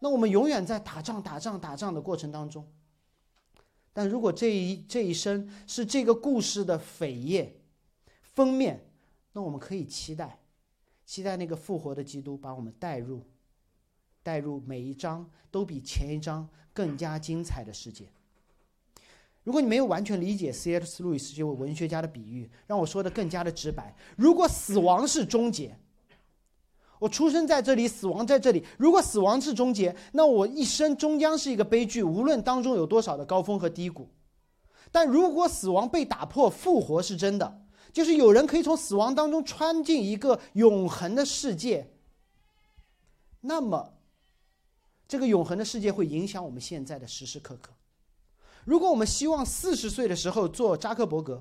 [0.00, 2.70] 那我们永远在打仗、打仗、打仗的过程当中。”
[3.96, 7.60] 但如果这一这一生是这个故事的扉页、
[8.20, 8.90] 封面，
[9.32, 10.40] 那我们可以期待，
[11.06, 13.22] 期待那个复活的基督把我们带入，
[14.24, 18.06] 带入每一章都比前一章更加精彩的世界。
[19.44, 21.02] 如果你没有完全理解 C.S.
[21.02, 25.78] 路易斯这位文学家的比喻，让我说的更加的直白：如果死亡是终结。
[26.98, 28.64] 我出生在这里，死亡在这里。
[28.78, 34.08] 如果死亡是终结，那我一生终将是一个悲剧，无论当中有多少的高峰和低谷。
[34.90, 37.60] 但如果死亡被打破，复活是真的，
[37.92, 41.90] 就是有人可以从死亡当中穿进一个永恒的世界。
[43.42, 43.93] 那么，
[45.14, 47.70] 这个永恒的世界会影响我们现在的时时刻刻。
[48.64, 51.40] 如果我们希望四十岁的时候做扎克伯格，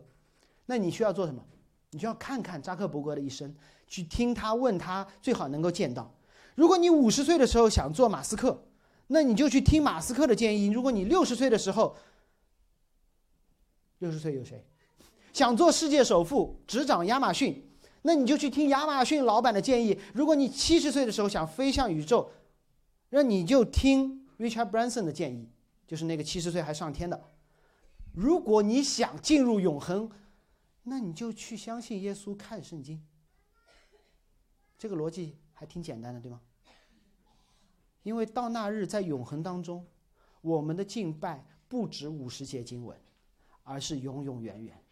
[0.67, 1.43] 那你需要做什么？
[1.89, 3.51] 你就要看看扎克伯格的一生。
[3.88, 6.13] 去听他问他，最好能够见到。
[6.53, 8.63] 如果你五十岁的时候想做马斯克，
[9.07, 10.67] 那你就去听马斯克的建议。
[10.67, 11.95] 如果你六十岁的时候，
[13.97, 14.63] 六十岁有谁
[15.34, 17.67] 想做世界首富，执掌亚马逊，
[18.03, 19.99] 那你就去听亚马逊老板的建议。
[20.13, 22.30] 如果你七十岁的时候想飞向宇宙，
[23.16, 25.47] 那你就听 Richard Branson 的建议，
[25.86, 27.30] 就是那个七十岁还上天的。
[28.11, 30.09] 如果你想进入永恒，
[30.82, 33.05] 那你就去相信耶稣，看圣经。
[34.80, 36.41] 这个逻辑还挺简单的，对吗？
[38.01, 39.86] 因为到那日，在永恒当中，
[40.41, 42.99] 我们的敬拜不止五十节经文，
[43.61, 44.84] 而是永永远远。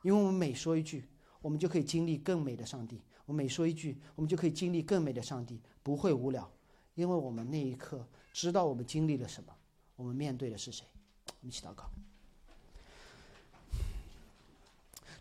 [0.00, 1.06] 因为我们每说一句，
[1.42, 2.96] 我们就可以经历更美的上帝；
[3.26, 6.50] 我每说一句，我们就可以经历更美的上帝，不会无聊。
[6.98, 9.52] 因为我们那一刻知道我们经历了什么，
[9.94, 10.84] 我们面对的是谁。
[11.28, 11.84] 我们一起祷告。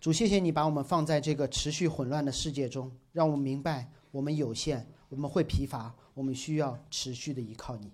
[0.02, 3.88] 主，谢谢你把我们放在这个持续混乱的世界中，让我们明白。
[4.10, 7.92] 我们有限，我们会疲乏，我们需要持续的依靠你，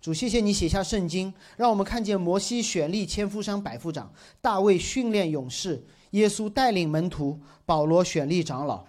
[0.00, 8.84] 主，谢谢你写下圣经，让我们看见摩西选立千夫长、百夫长，大卫训练勇士，耶稣带领门徒，保罗选立长老，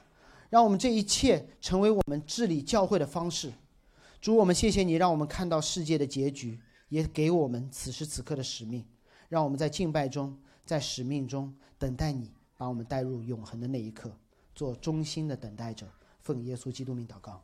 [0.50, 3.52] 让我们这一切成为我们治理教会的方式。
[4.22, 6.60] 主，我们谢谢你，让我们看到世界的结局，
[6.90, 8.86] 也给我们此时此刻的使命，
[9.30, 14.16] 让我们在敬拜中，在使命中等待你把我们带入永恒的那一刻，
[14.54, 15.88] 做忠心的等待者。
[16.20, 17.44] 奉耶稣基督名祷告。